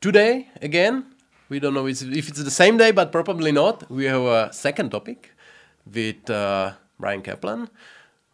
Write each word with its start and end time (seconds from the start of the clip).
Today, 0.00 0.48
again, 0.62 1.06
we 1.48 1.58
don't 1.58 1.74
know 1.74 1.86
if 1.86 2.02
it's 2.02 2.42
the 2.42 2.50
same 2.50 2.76
day, 2.76 2.92
but 2.92 3.10
probably 3.10 3.50
not. 3.50 3.90
We 3.90 4.04
have 4.04 4.22
a 4.22 4.52
second 4.52 4.90
topic 4.90 5.32
with 5.92 6.28
uh, 6.28 6.72
Bryan 7.00 7.22
Caplan, 7.22 7.68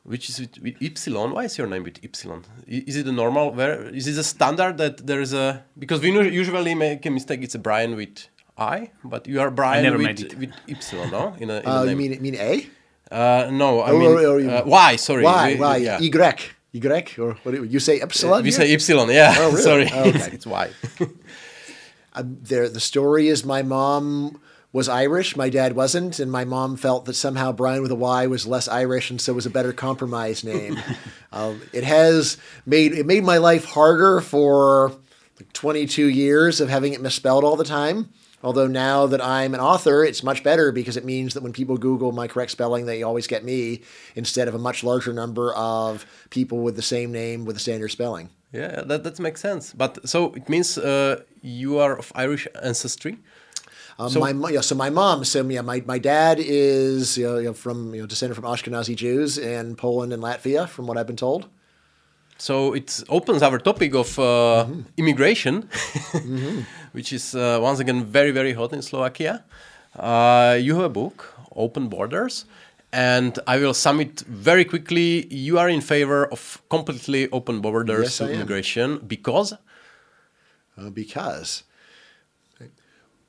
which 0.02 0.29
is 0.29 0.41
with, 0.41 0.59
with 0.61 0.75
Epsilon. 0.82 1.32
Why 1.32 1.45
is 1.45 1.56
your 1.56 1.68
name 1.68 1.84
with 1.84 2.00
Epsilon? 2.02 2.45
Is 2.66 2.96
it 2.96 3.06
a 3.06 3.12
normal? 3.12 3.52
Where 3.52 3.88
is 3.88 4.09
it 4.09 4.18
a 4.18 4.25
standard 4.25 4.79
that 4.79 5.06
there 5.06 5.20
is 5.20 5.32
a? 5.32 5.64
Because 5.79 6.00
we 6.00 6.11
usually 6.30 6.75
make 6.75 7.06
a 7.06 7.11
mistake. 7.11 7.43
It's 7.43 7.54
a 7.54 7.61
Brian 7.61 7.96
with 7.96 8.27
I, 8.57 8.91
but 9.02 9.27
you 9.27 9.41
are 9.41 9.50
Brian 9.50 9.98
with, 9.98 10.34
with 10.39 10.52
Epsilon, 10.68 11.11
no? 11.11 11.34
In 11.39 11.50
a, 11.50 11.54
in 11.61 11.66
uh, 11.66 11.82
you 11.84 11.96
mean 11.96 12.22
mean 12.22 12.36
A? 12.36 12.67
Uh, 13.11 13.50
no, 13.50 13.81
I 13.81 13.93
or, 13.93 13.99
mean 13.99 14.11
or, 14.11 14.18
or, 14.18 14.40
uh, 14.40 14.64
Y. 14.64 14.96
Sorry, 14.96 15.25
Y. 15.25 15.57
Y. 15.58 15.76
Yeah. 15.76 16.00
Y. 16.00 16.36
Y 16.75 17.04
or 17.18 17.35
what 17.45 17.53
do 17.53 17.59
you, 17.59 17.64
you 17.64 17.79
say 17.79 18.00
epsilon? 18.00 18.43
we 18.43 18.50
say 18.50 18.72
epsilon, 18.75 19.09
yeah. 19.09 19.35
Oh, 19.36 19.50
really? 19.50 19.62
Sorry, 19.89 19.90
oh, 19.93 20.09
okay. 20.09 20.31
it's 20.32 20.46
Y. 20.46 20.71
there, 22.22 22.68
the 22.68 22.81
story 22.81 23.29
is 23.29 23.45
my 23.45 23.62
mom 23.62 24.40
was 24.73 24.89
Irish, 24.89 25.36
my 25.36 25.48
dad 25.48 25.76
wasn't, 25.76 26.18
and 26.18 26.32
my 26.32 26.45
mom 26.45 26.76
felt 26.76 27.04
that 27.04 27.14
somehow 27.14 27.53
Bryan 27.53 27.81
with 27.81 27.93
a 27.93 27.96
Y 27.96 28.26
was 28.26 28.45
less 28.45 28.67
Irish, 28.67 29.09
and 29.09 29.21
so 29.21 29.32
was 29.32 29.46
a 29.46 29.50
better 29.50 29.73
compromise 29.73 30.43
name. 30.43 30.76
um, 31.32 31.62
it 31.73 31.84
has 31.84 32.39
made 32.67 32.92
it 32.92 33.06
made 33.06 33.23
my 33.23 33.39
life 33.39 33.64
harder 33.64 34.20
for 34.20 34.91
like 35.39 35.53
22 35.53 36.06
years 36.06 36.61
of 36.61 36.69
having 36.69 36.92
it 36.92 37.00
misspelled 37.00 37.45
all 37.45 37.55
the 37.55 37.64
time. 37.64 38.09
Although 38.44 38.66
now 38.66 39.06
that 39.06 39.22
I'm 39.22 39.55
an 39.55 39.61
author, 39.61 40.05
it's 40.05 40.22
much 40.22 40.44
better 40.44 40.70
because 40.70 40.98
it 40.98 41.05
means 41.05 41.33
that 41.33 41.42
when 41.42 41.55
people 41.55 41.78
Google 41.78 42.12
my 42.12 42.28
correct 42.28 42.50
spelling, 42.50 42.84
they 42.84 43.03
always 43.03 43.27
get 43.27 43.42
me 43.42 43.80
instead 44.14 44.48
of 44.48 44.55
a 44.55 44.59
much 44.59 44.84
larger 44.84 45.14
number 45.14 45.55
of 45.55 46.05
people 46.28 46.59
with 46.59 46.77
the 46.77 46.83
same 46.83 47.11
name 47.11 47.47
with 47.47 47.56
the 47.56 47.61
standard 47.61 47.89
spelling. 47.89 48.28
Yeah, 48.53 48.83
that, 48.83 49.03
that 49.03 49.19
makes 49.19 49.41
sense. 49.41 49.72
But 49.72 50.06
so 50.06 50.34
it 50.34 50.48
means 50.50 50.77
uh, 50.77 51.22
you 51.41 51.78
are 51.78 51.98
of 51.98 52.12
Irish 52.15 52.47
ancestry. 52.62 53.17
Um, 53.98 54.11
so, 54.11 54.20
my 54.20 54.50
yeah, 54.50 54.61
so 54.61 54.75
my 54.75 54.91
mom, 54.91 55.25
so 55.25 55.42
yeah, 55.48 55.62
my, 55.62 55.83
my 55.87 55.98
dad 55.98 56.39
is 56.39 57.17
you 57.17 57.27
know, 57.27 57.39
you 57.39 57.45
know, 57.47 57.55
from 57.55 57.95
you 57.95 58.03
know 58.03 58.06
descended 58.06 58.37
from 58.37 58.45
Ashkenazi 58.45 58.95
Jews 58.95 59.39
in 59.39 59.75
Poland 59.77 60.12
and 60.12 60.22
Latvia, 60.22 60.69
from 60.69 60.87
what 60.87 60.98
I've 60.98 61.06
been 61.06 61.17
told. 61.17 61.48
So 62.39 62.75
it 62.75 63.03
opens 63.09 63.42
our 63.42 63.59
topic 63.59 63.95
of 63.95 64.19
uh, 64.19 64.22
mm-hmm. 64.22 64.81
immigration, 64.97 65.62
mm-hmm. 65.62 66.61
which 66.95 67.12
is 67.12 67.34
uh, 67.34 67.59
once 67.61 67.81
again 67.81 68.05
very 68.05 68.31
very 68.31 68.53
hot 68.55 68.73
in 68.73 68.81
Slovakia. 68.81 69.45
Uh, 69.98 70.56
you 70.61 70.75
have 70.75 70.84
a 70.84 70.95
book, 71.03 71.34
Open 71.55 71.89
Borders, 71.89 72.47
and 72.92 73.39
I 73.47 73.59
will 73.59 73.75
sum 73.75 74.00
it 74.00 74.20
very 74.20 74.64
quickly. 74.64 75.27
You 75.27 75.59
are 75.59 75.69
in 75.69 75.81
favor 75.81 76.27
of 76.27 76.62
completely 76.70 77.28
open 77.31 77.61
borders 77.61 78.05
yes, 78.05 78.19
to 78.19 78.33
immigration 78.33 78.98
because. 79.06 79.53
Uh, 80.78 80.91
because. 80.91 81.65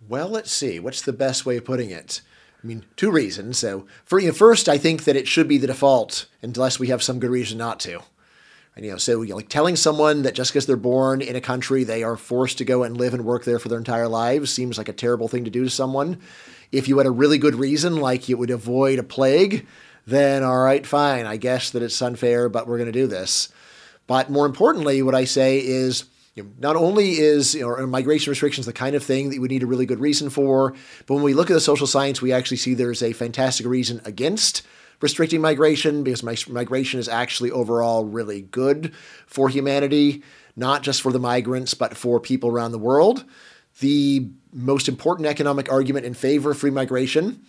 Well, 0.08 0.30
let's 0.30 0.52
see. 0.52 0.80
What's 0.80 1.02
the 1.02 1.14
best 1.14 1.48
way 1.48 1.58
of 1.58 1.66
putting 1.66 1.90
it? 1.90 2.22
I 2.64 2.68
mean, 2.68 2.86
two 2.96 3.12
reasons. 3.12 3.58
So, 3.58 3.88
for, 4.04 4.20
you 4.20 4.28
know, 4.28 4.34
first, 4.34 4.70
I 4.70 4.78
think 4.78 5.04
that 5.06 5.16
it 5.16 5.28
should 5.28 5.48
be 5.48 5.58
the 5.58 5.68
default 5.68 6.28
unless 6.44 6.80
we 6.80 6.88
have 6.88 7.02
some 7.02 7.20
good 7.20 7.32
reason 7.32 7.58
not 7.58 7.80
to. 7.82 8.02
And, 8.76 8.84
you 8.84 8.92
know, 8.92 8.98
so 8.98 9.22
you 9.22 9.30
know, 9.30 9.38
like 9.38 9.48
telling 9.48 9.76
someone 9.76 10.24
that 10.24 10.36
just 10.36 10.52
because 10.52 10.66
they're 10.66 10.76
born 10.76 11.22
in 11.22 11.36
a 11.36 11.42
country, 11.42 11.84
they 11.84 12.04
are 12.04 12.18
forced 12.18 12.58
to 12.58 12.66
go 12.66 12.84
and 12.84 12.98
live 12.98 13.14
and 13.14 13.24
work 13.24 13.46
there 13.46 13.60
for 13.60 13.70
their 13.70 13.78
entire 13.78 14.10
lives 14.10 14.52
seems 14.52 14.78
like 14.78 14.90
a 14.90 14.94
terrible 14.94 15.28
thing 15.28 15.46
to 15.46 15.52
do 15.52 15.64
to 15.64 15.70
someone. 15.70 16.20
If 16.72 16.88
you 16.88 16.98
had 16.98 17.08
a 17.08 17.12
really 17.12 17.38
good 17.38 17.56
reason, 17.56 17.96
like 17.98 18.28
you 18.28 18.38
would 18.38 18.50
avoid 18.50 19.00
a 19.00 19.04
plague, 19.04 19.66
then 20.06 20.44
all 20.44 20.60
right, 20.60 20.86
fine. 20.86 21.26
I 21.26 21.38
guess 21.38 21.70
that 21.72 21.84
it's 21.84 22.02
unfair, 22.02 22.50
but 22.50 22.68
we're 22.68 22.78
going 22.78 22.92
to 22.92 23.00
do 23.00 23.08
this. 23.08 23.50
But 24.08 24.30
more 24.30 24.46
importantly, 24.46 25.02
what 25.02 25.16
I 25.16 25.24
say 25.24 25.60
is 25.60 26.04
you 26.36 26.44
know, 26.44 26.50
not 26.60 26.76
only 26.76 27.14
is 27.14 27.56
you 27.56 27.62
know, 27.62 27.88
migration 27.88 28.30
restrictions 28.30 28.66
the 28.66 28.74
kind 28.74 28.96
of 28.96 29.04
thing 29.04 29.30
that 29.30 29.40
we 29.40 29.48
need 29.48 29.64
a 29.64 29.68
really 29.68 29.86
good 29.86 30.02
reason 30.02 30.30
for, 30.30 30.74
but 31.06 31.14
when 31.16 31.24
we 31.24 31.34
look 31.34 31.50
at 31.50 31.54
the 31.54 31.62
social 31.62 31.88
science, 31.88 32.22
we 32.22 32.34
actually 32.34 32.58
see 32.58 32.74
there's 32.74 33.02
a 33.02 33.14
fantastic 33.14 33.66
reason 33.66 34.02
against 34.06 34.62
restricting 35.02 35.42
migration 35.42 36.04
because 36.04 36.24
migration 36.24 37.00
is 37.00 37.10
actually 37.10 37.52
overall 37.52 38.06
really 38.06 38.42
good 38.42 38.94
for 39.28 39.50
humanity, 39.50 40.24
not 40.56 40.84
just 40.84 41.02
for 41.02 41.12
the 41.12 41.20
migrants, 41.20 41.74
but 41.74 41.98
for 41.98 42.20
people 42.20 42.50
around 42.50 42.72
the 42.72 42.80
world. 42.80 43.24
The 43.80 44.28
most 44.54 44.88
important 44.88 45.28
economic 45.28 45.72
argument 45.72 46.06
in 46.06 46.14
favor 46.14 46.52
of 46.52 46.58
free 46.58 46.72
migration 46.72 47.42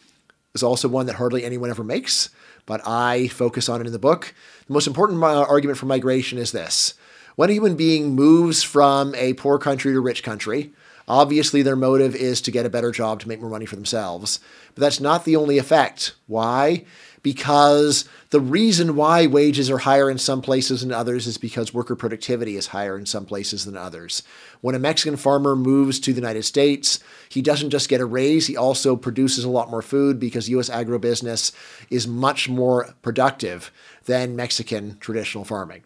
is 0.54 0.62
also 0.62 0.88
one 0.88 1.06
that 1.06 1.16
hardly 1.16 1.44
anyone 1.44 1.70
ever 1.70 1.84
makes, 1.84 2.30
but 2.66 2.86
I 2.86 3.28
focus 3.28 3.68
on 3.68 3.80
it 3.80 3.86
in 3.86 3.92
the 3.92 3.98
book. 3.98 4.34
The 4.66 4.72
most 4.72 4.86
important 4.86 5.22
uh, 5.22 5.42
argument 5.42 5.78
for 5.78 5.86
migration 5.86 6.38
is 6.38 6.52
this 6.52 6.94
when 7.36 7.50
a 7.50 7.52
human 7.52 7.76
being 7.76 8.14
moves 8.14 8.62
from 8.62 9.14
a 9.14 9.34
poor 9.34 9.58
country 9.58 9.92
to 9.92 9.98
a 9.98 10.00
rich 10.00 10.22
country, 10.22 10.72
obviously 11.06 11.62
their 11.62 11.76
motive 11.76 12.14
is 12.14 12.40
to 12.42 12.50
get 12.50 12.66
a 12.66 12.70
better 12.70 12.90
job 12.90 13.20
to 13.20 13.28
make 13.28 13.40
more 13.40 13.50
money 13.50 13.66
for 13.66 13.76
themselves. 13.76 14.40
But 14.74 14.80
that's 14.80 15.00
not 15.00 15.24
the 15.24 15.36
only 15.36 15.58
effect. 15.58 16.14
Why? 16.26 16.84
because 17.26 18.08
the 18.30 18.38
reason 18.38 18.94
why 18.94 19.26
wages 19.26 19.68
are 19.68 19.78
higher 19.78 20.08
in 20.08 20.16
some 20.16 20.40
places 20.40 20.82
than 20.82 20.92
others 20.92 21.26
is 21.26 21.36
because 21.36 21.74
worker 21.74 21.96
productivity 21.96 22.56
is 22.56 22.68
higher 22.68 22.96
in 22.96 23.04
some 23.04 23.26
places 23.26 23.64
than 23.64 23.76
others. 23.76 24.22
When 24.60 24.76
a 24.76 24.78
Mexican 24.78 25.16
farmer 25.16 25.56
moves 25.56 25.98
to 25.98 26.12
the 26.12 26.20
United 26.20 26.44
States, 26.44 27.00
he 27.28 27.42
doesn't 27.42 27.70
just 27.70 27.88
get 27.88 28.00
a 28.00 28.06
raise, 28.06 28.46
he 28.46 28.56
also 28.56 28.94
produces 28.94 29.42
a 29.42 29.50
lot 29.50 29.72
more 29.72 29.82
food 29.82 30.20
because 30.20 30.48
US 30.50 30.70
agribusiness 30.70 31.50
is 31.90 32.06
much 32.06 32.48
more 32.48 32.94
productive 33.02 33.72
than 34.04 34.36
Mexican 34.36 34.96
traditional 35.00 35.44
farming. 35.44 35.82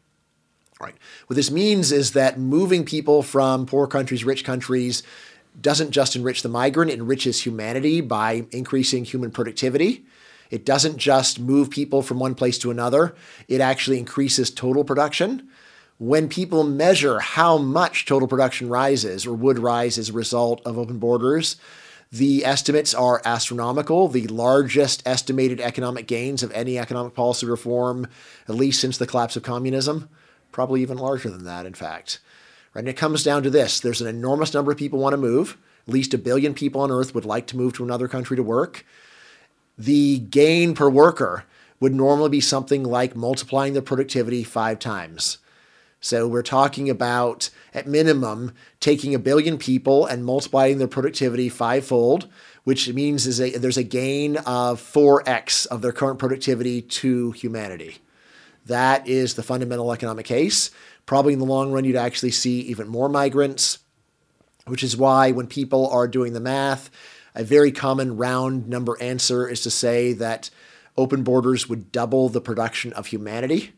Right. 0.80 0.94
What 1.26 1.36
this 1.36 1.50
means 1.50 1.92
is 1.92 2.12
that 2.12 2.38
moving 2.38 2.86
people 2.86 3.22
from 3.22 3.66
poor 3.66 3.86
countries, 3.86 4.24
rich 4.24 4.44
countries, 4.44 5.02
doesn't 5.60 5.90
just 5.90 6.16
enrich 6.16 6.42
the 6.42 6.48
migrant, 6.48 6.90
it 6.90 6.94
enriches 6.94 7.44
humanity 7.44 8.00
by 8.00 8.46
increasing 8.50 9.04
human 9.04 9.30
productivity. 9.30 10.06
It 10.50 10.64
doesn't 10.64 10.96
just 10.96 11.38
move 11.38 11.68
people 11.68 12.02
from 12.02 12.18
one 12.18 12.34
place 12.34 12.56
to 12.58 12.70
another, 12.70 13.14
it 13.46 13.60
actually 13.60 13.98
increases 13.98 14.50
total 14.50 14.82
production. 14.82 15.48
When 15.98 16.30
people 16.30 16.64
measure 16.64 17.20
how 17.20 17.58
much 17.58 18.06
total 18.06 18.26
production 18.26 18.70
rises 18.70 19.26
or 19.26 19.34
would 19.34 19.58
rise 19.58 19.98
as 19.98 20.08
a 20.08 20.14
result 20.14 20.62
of 20.64 20.78
open 20.78 20.98
borders, 20.98 21.56
the 22.10 22.44
estimates 22.44 22.94
are 22.94 23.20
astronomical, 23.24 24.08
the 24.08 24.26
largest 24.28 25.02
estimated 25.06 25.60
economic 25.60 26.06
gains 26.06 26.42
of 26.42 26.50
any 26.52 26.78
economic 26.78 27.14
policy 27.14 27.46
reform, 27.46 28.06
at 28.48 28.54
least 28.54 28.80
since 28.80 28.96
the 28.96 29.06
collapse 29.06 29.36
of 29.36 29.42
communism, 29.42 30.08
probably 30.52 30.82
even 30.82 30.98
larger 30.98 31.30
than 31.30 31.44
that, 31.44 31.66
in 31.66 31.74
fact. 31.74 32.20
Right? 32.74 32.80
And 32.80 32.88
it 32.88 32.96
comes 32.96 33.22
down 33.22 33.42
to 33.42 33.50
this 33.50 33.80
there's 33.80 34.00
an 34.00 34.08
enormous 34.08 34.54
number 34.54 34.72
of 34.72 34.78
people 34.78 34.98
want 34.98 35.12
to 35.14 35.18
move. 35.18 35.56
At 35.86 35.94
least 35.94 36.14
a 36.14 36.18
billion 36.18 36.54
people 36.54 36.82
on 36.82 36.90
Earth 36.90 37.14
would 37.14 37.24
like 37.24 37.46
to 37.48 37.56
move 37.56 37.72
to 37.74 37.84
another 37.84 38.06
country 38.06 38.36
to 38.36 38.42
work 38.42 38.84
the 39.80 40.18
gain 40.18 40.74
per 40.74 40.90
worker 40.90 41.44
would 41.80 41.94
normally 41.94 42.28
be 42.28 42.40
something 42.40 42.82
like 42.82 43.16
multiplying 43.16 43.72
the 43.72 43.80
productivity 43.80 44.44
five 44.44 44.78
times. 44.78 45.38
So 46.02 46.28
we're 46.28 46.42
talking 46.42 46.90
about, 46.90 47.48
at 47.72 47.86
minimum, 47.86 48.52
taking 48.78 49.14
a 49.14 49.18
billion 49.18 49.56
people 49.56 50.04
and 50.04 50.24
multiplying 50.24 50.76
their 50.76 50.88
productivity 50.88 51.48
fivefold, 51.48 52.28
which 52.64 52.92
means 52.92 53.26
is 53.26 53.40
a, 53.40 53.56
there's 53.56 53.78
a 53.78 53.82
gain 53.82 54.36
of 54.38 54.80
4x 54.80 55.66
of 55.66 55.80
their 55.80 55.92
current 55.92 56.18
productivity 56.18 56.82
to 56.82 57.32
humanity. 57.32 57.98
That 58.66 59.06
is 59.08 59.34
the 59.34 59.42
fundamental 59.42 59.92
economic 59.92 60.26
case. 60.26 60.70
Probably 61.06 61.32
in 61.32 61.38
the 61.38 61.44
long 61.44 61.72
run, 61.72 61.84
you'd 61.84 61.96
actually 61.96 62.30
see 62.30 62.60
even 62.60 62.88
more 62.88 63.08
migrants, 63.08 63.78
which 64.66 64.84
is 64.84 64.96
why 64.96 65.32
when 65.32 65.46
people 65.46 65.88
are 65.88 66.06
doing 66.06 66.32
the 66.32 66.40
math, 66.40 66.90
a 67.34 67.44
very 67.44 67.72
common 67.72 68.16
round 68.16 68.68
number 68.68 69.00
answer 69.00 69.48
is 69.48 69.62
to 69.62 69.70
say 69.70 70.12
that 70.14 70.50
open 70.96 71.22
borders 71.22 71.68
would 71.68 71.92
double 71.92 72.28
the 72.28 72.40
production 72.40 72.92
of 72.92 73.06
humanity, 73.06 73.72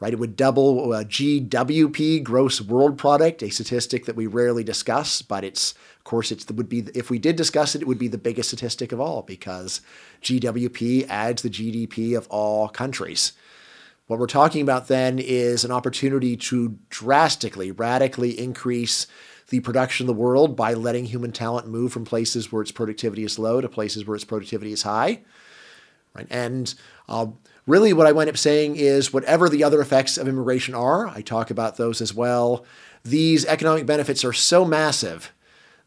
right? 0.00 0.12
It 0.12 0.18
would 0.18 0.36
double 0.36 0.92
uh, 0.92 1.04
GWP, 1.04 2.22
gross 2.22 2.60
world 2.60 2.98
product, 2.98 3.42
a 3.42 3.50
statistic 3.50 4.04
that 4.06 4.16
we 4.16 4.26
rarely 4.26 4.64
discuss, 4.64 5.22
but 5.22 5.44
it's 5.44 5.72
of 5.72 6.04
course 6.04 6.30
it 6.32 6.50
would 6.50 6.68
be 6.68 6.86
if 6.94 7.10
we 7.10 7.18
did 7.18 7.36
discuss 7.36 7.74
it, 7.74 7.82
it 7.82 7.88
would 7.88 7.98
be 7.98 8.08
the 8.08 8.18
biggest 8.18 8.50
statistic 8.50 8.92
of 8.92 9.00
all 9.00 9.22
because 9.22 9.80
GWP 10.22 11.06
adds 11.08 11.42
the 11.42 11.50
GDP 11.50 12.16
of 12.16 12.26
all 12.28 12.68
countries. 12.68 13.32
What 14.08 14.18
we're 14.18 14.26
talking 14.26 14.62
about 14.62 14.88
then 14.88 15.18
is 15.18 15.64
an 15.64 15.70
opportunity 15.70 16.34
to 16.38 16.78
drastically, 16.88 17.70
radically 17.70 18.30
increase 18.40 19.06
the 19.50 19.60
production 19.60 20.04
of 20.04 20.06
the 20.06 20.20
world 20.20 20.56
by 20.56 20.72
letting 20.72 21.04
human 21.04 21.30
talent 21.30 21.68
move 21.68 21.92
from 21.92 22.06
places 22.06 22.50
where 22.50 22.62
its 22.62 22.72
productivity 22.72 23.22
is 23.22 23.38
low 23.38 23.60
to 23.60 23.68
places 23.68 24.06
where 24.06 24.14
its 24.14 24.24
productivity 24.24 24.72
is 24.72 24.82
high. 24.82 25.20
Right? 26.14 26.26
And 26.30 26.74
uh, 27.06 27.26
really, 27.66 27.92
what 27.92 28.06
I 28.06 28.12
wind 28.12 28.30
up 28.30 28.38
saying 28.38 28.76
is 28.76 29.12
whatever 29.12 29.50
the 29.50 29.62
other 29.62 29.82
effects 29.82 30.16
of 30.16 30.26
immigration 30.26 30.74
are, 30.74 31.08
I 31.08 31.20
talk 31.20 31.50
about 31.50 31.76
those 31.76 32.00
as 32.00 32.14
well. 32.14 32.64
These 33.04 33.44
economic 33.44 33.84
benefits 33.84 34.24
are 34.24 34.32
so 34.32 34.64
massive 34.64 35.34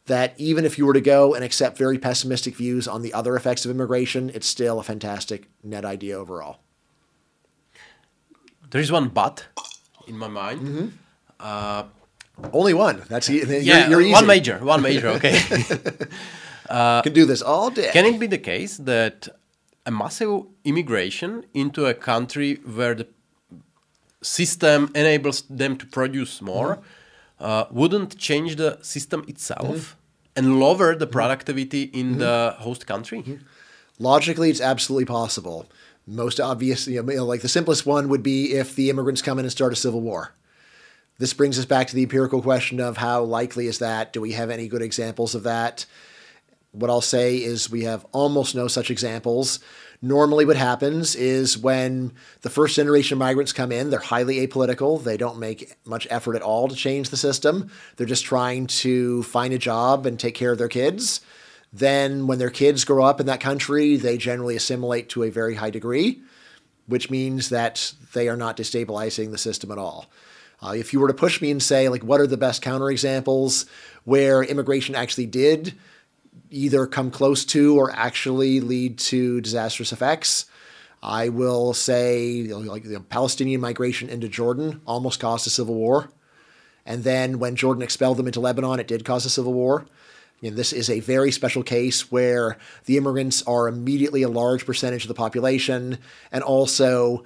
that 0.06 0.34
even 0.38 0.64
if 0.64 0.78
you 0.78 0.86
were 0.86 0.94
to 0.94 1.00
go 1.00 1.34
and 1.34 1.42
accept 1.42 1.76
very 1.76 1.98
pessimistic 1.98 2.54
views 2.54 2.86
on 2.86 3.02
the 3.02 3.14
other 3.14 3.34
effects 3.34 3.64
of 3.64 3.72
immigration, 3.72 4.30
it's 4.32 4.46
still 4.46 4.78
a 4.78 4.84
fantastic 4.84 5.48
net 5.64 5.84
idea 5.84 6.16
overall. 6.16 6.60
There 8.72 8.80
is 8.80 8.90
one 8.90 9.08
but 9.08 9.46
in 10.08 10.16
my 10.18 10.28
mind. 10.28 10.60
Mm-hmm. 10.60 10.86
Uh, 11.38 11.82
Only 12.52 12.74
one. 12.74 13.02
That's 13.08 13.28
e- 13.30 13.44
you're, 13.68 13.88
you're 13.90 14.00
easy. 14.00 14.12
one 14.12 14.26
major, 14.26 14.58
one 14.58 14.82
major. 14.82 15.08
Okay. 15.18 15.38
Can 17.04 17.12
do 17.12 17.26
this 17.26 17.42
all 17.42 17.70
day. 17.70 17.90
Can 17.92 18.06
it 18.06 18.18
be 18.18 18.26
the 18.26 18.38
case 18.38 18.78
that 18.78 19.28
a 19.84 19.90
massive 19.90 20.44
immigration 20.64 21.44
into 21.52 21.86
a 21.86 21.94
country 21.94 22.54
where 22.76 22.94
the 22.94 23.06
system 24.22 24.90
enables 24.94 25.42
them 25.42 25.76
to 25.76 25.86
produce 25.86 26.40
more 26.40 26.76
Mm-hmm. 26.76 27.44
uh, 27.44 27.64
wouldn't 27.80 28.16
change 28.18 28.54
the 28.56 28.78
system 28.82 29.24
itself 29.28 29.96
and 30.36 30.44
lower 30.60 30.94
the 31.02 31.06
productivity 31.06 31.82
in 32.00 32.18
the 32.18 32.54
host 32.64 32.86
country? 32.86 33.20
Logically, 33.98 34.48
it's 34.52 34.60
absolutely 34.60 35.06
possible. 35.06 35.66
Most 36.06 36.40
obvious, 36.40 36.86
you 36.88 37.02
know, 37.02 37.24
like 37.24 37.42
the 37.42 37.48
simplest 37.48 37.86
one 37.86 38.08
would 38.08 38.22
be 38.22 38.54
if 38.54 38.74
the 38.74 38.90
immigrants 38.90 39.22
come 39.22 39.38
in 39.38 39.44
and 39.44 39.52
start 39.52 39.72
a 39.72 39.76
civil 39.76 40.00
war. 40.00 40.34
This 41.18 41.34
brings 41.34 41.58
us 41.58 41.64
back 41.64 41.86
to 41.88 41.94
the 41.94 42.02
empirical 42.02 42.42
question 42.42 42.80
of 42.80 42.96
how 42.96 43.22
likely 43.22 43.66
is 43.66 43.78
that? 43.78 44.12
Do 44.12 44.20
we 44.20 44.32
have 44.32 44.50
any 44.50 44.66
good 44.66 44.82
examples 44.82 45.34
of 45.34 45.44
that? 45.44 45.86
What 46.72 46.90
I'll 46.90 47.02
say 47.02 47.36
is 47.36 47.70
we 47.70 47.84
have 47.84 48.06
almost 48.12 48.54
no 48.54 48.66
such 48.66 48.90
examples. 48.90 49.60
Normally, 50.00 50.44
what 50.44 50.56
happens 50.56 51.14
is 51.14 51.56
when 51.56 52.12
the 52.40 52.50
first 52.50 52.74
generation 52.74 53.14
of 53.14 53.18
migrants 53.20 53.52
come 53.52 53.70
in, 53.70 53.90
they're 53.90 54.00
highly 54.00 54.44
apolitical. 54.44 55.00
They 55.04 55.16
don't 55.16 55.38
make 55.38 55.74
much 55.84 56.08
effort 56.10 56.34
at 56.34 56.42
all 56.42 56.66
to 56.66 56.74
change 56.74 57.10
the 57.10 57.16
system. 57.16 57.70
They're 57.96 58.06
just 58.06 58.24
trying 58.24 58.66
to 58.68 59.22
find 59.22 59.54
a 59.54 59.58
job 59.58 60.06
and 60.06 60.18
take 60.18 60.34
care 60.34 60.50
of 60.50 60.58
their 60.58 60.66
kids. 60.66 61.20
Then, 61.72 62.26
when 62.26 62.38
their 62.38 62.50
kids 62.50 62.84
grow 62.84 63.04
up 63.04 63.18
in 63.18 63.26
that 63.26 63.40
country, 63.40 63.96
they 63.96 64.18
generally 64.18 64.56
assimilate 64.56 65.08
to 65.10 65.22
a 65.22 65.30
very 65.30 65.54
high 65.54 65.70
degree, 65.70 66.20
which 66.86 67.10
means 67.10 67.48
that 67.48 67.94
they 68.12 68.28
are 68.28 68.36
not 68.36 68.58
destabilizing 68.58 69.30
the 69.30 69.38
system 69.38 69.70
at 69.70 69.78
all. 69.78 70.10
Uh, 70.62 70.72
if 70.72 70.92
you 70.92 71.00
were 71.00 71.08
to 71.08 71.14
push 71.14 71.40
me 71.40 71.50
and 71.50 71.62
say, 71.62 71.88
like, 71.88 72.04
what 72.04 72.20
are 72.20 72.26
the 72.26 72.36
best 72.36 72.62
counterexamples 72.62 73.66
where 74.04 74.42
immigration 74.42 74.94
actually 74.94 75.26
did 75.26 75.74
either 76.50 76.86
come 76.86 77.10
close 77.10 77.44
to 77.46 77.76
or 77.76 77.90
actually 77.90 78.60
lead 78.60 78.98
to 78.98 79.40
disastrous 79.40 79.92
effects, 79.92 80.44
I 81.02 81.30
will 81.30 81.72
say, 81.72 82.42
like, 82.44 82.84
the 82.84 83.00
Palestinian 83.00 83.60
migration 83.60 84.08
into 84.08 84.28
Jordan 84.28 84.82
almost 84.86 85.18
caused 85.18 85.46
a 85.46 85.50
civil 85.50 85.74
war. 85.74 86.10
And 86.84 87.02
then 87.02 87.38
when 87.38 87.56
Jordan 87.56 87.82
expelled 87.82 88.18
them 88.18 88.26
into 88.26 88.40
Lebanon, 88.40 88.78
it 88.78 88.86
did 88.86 89.04
cause 89.04 89.24
a 89.24 89.30
civil 89.30 89.52
war. 89.52 89.86
And 90.42 90.56
this 90.56 90.72
is 90.72 90.90
a 90.90 91.00
very 91.00 91.30
special 91.30 91.62
case 91.62 92.10
where 92.10 92.58
the 92.86 92.96
immigrants 92.96 93.42
are 93.42 93.68
immediately 93.68 94.22
a 94.22 94.28
large 94.28 94.66
percentage 94.66 95.04
of 95.04 95.08
the 95.08 95.14
population, 95.14 95.98
and 96.32 96.42
also 96.42 97.24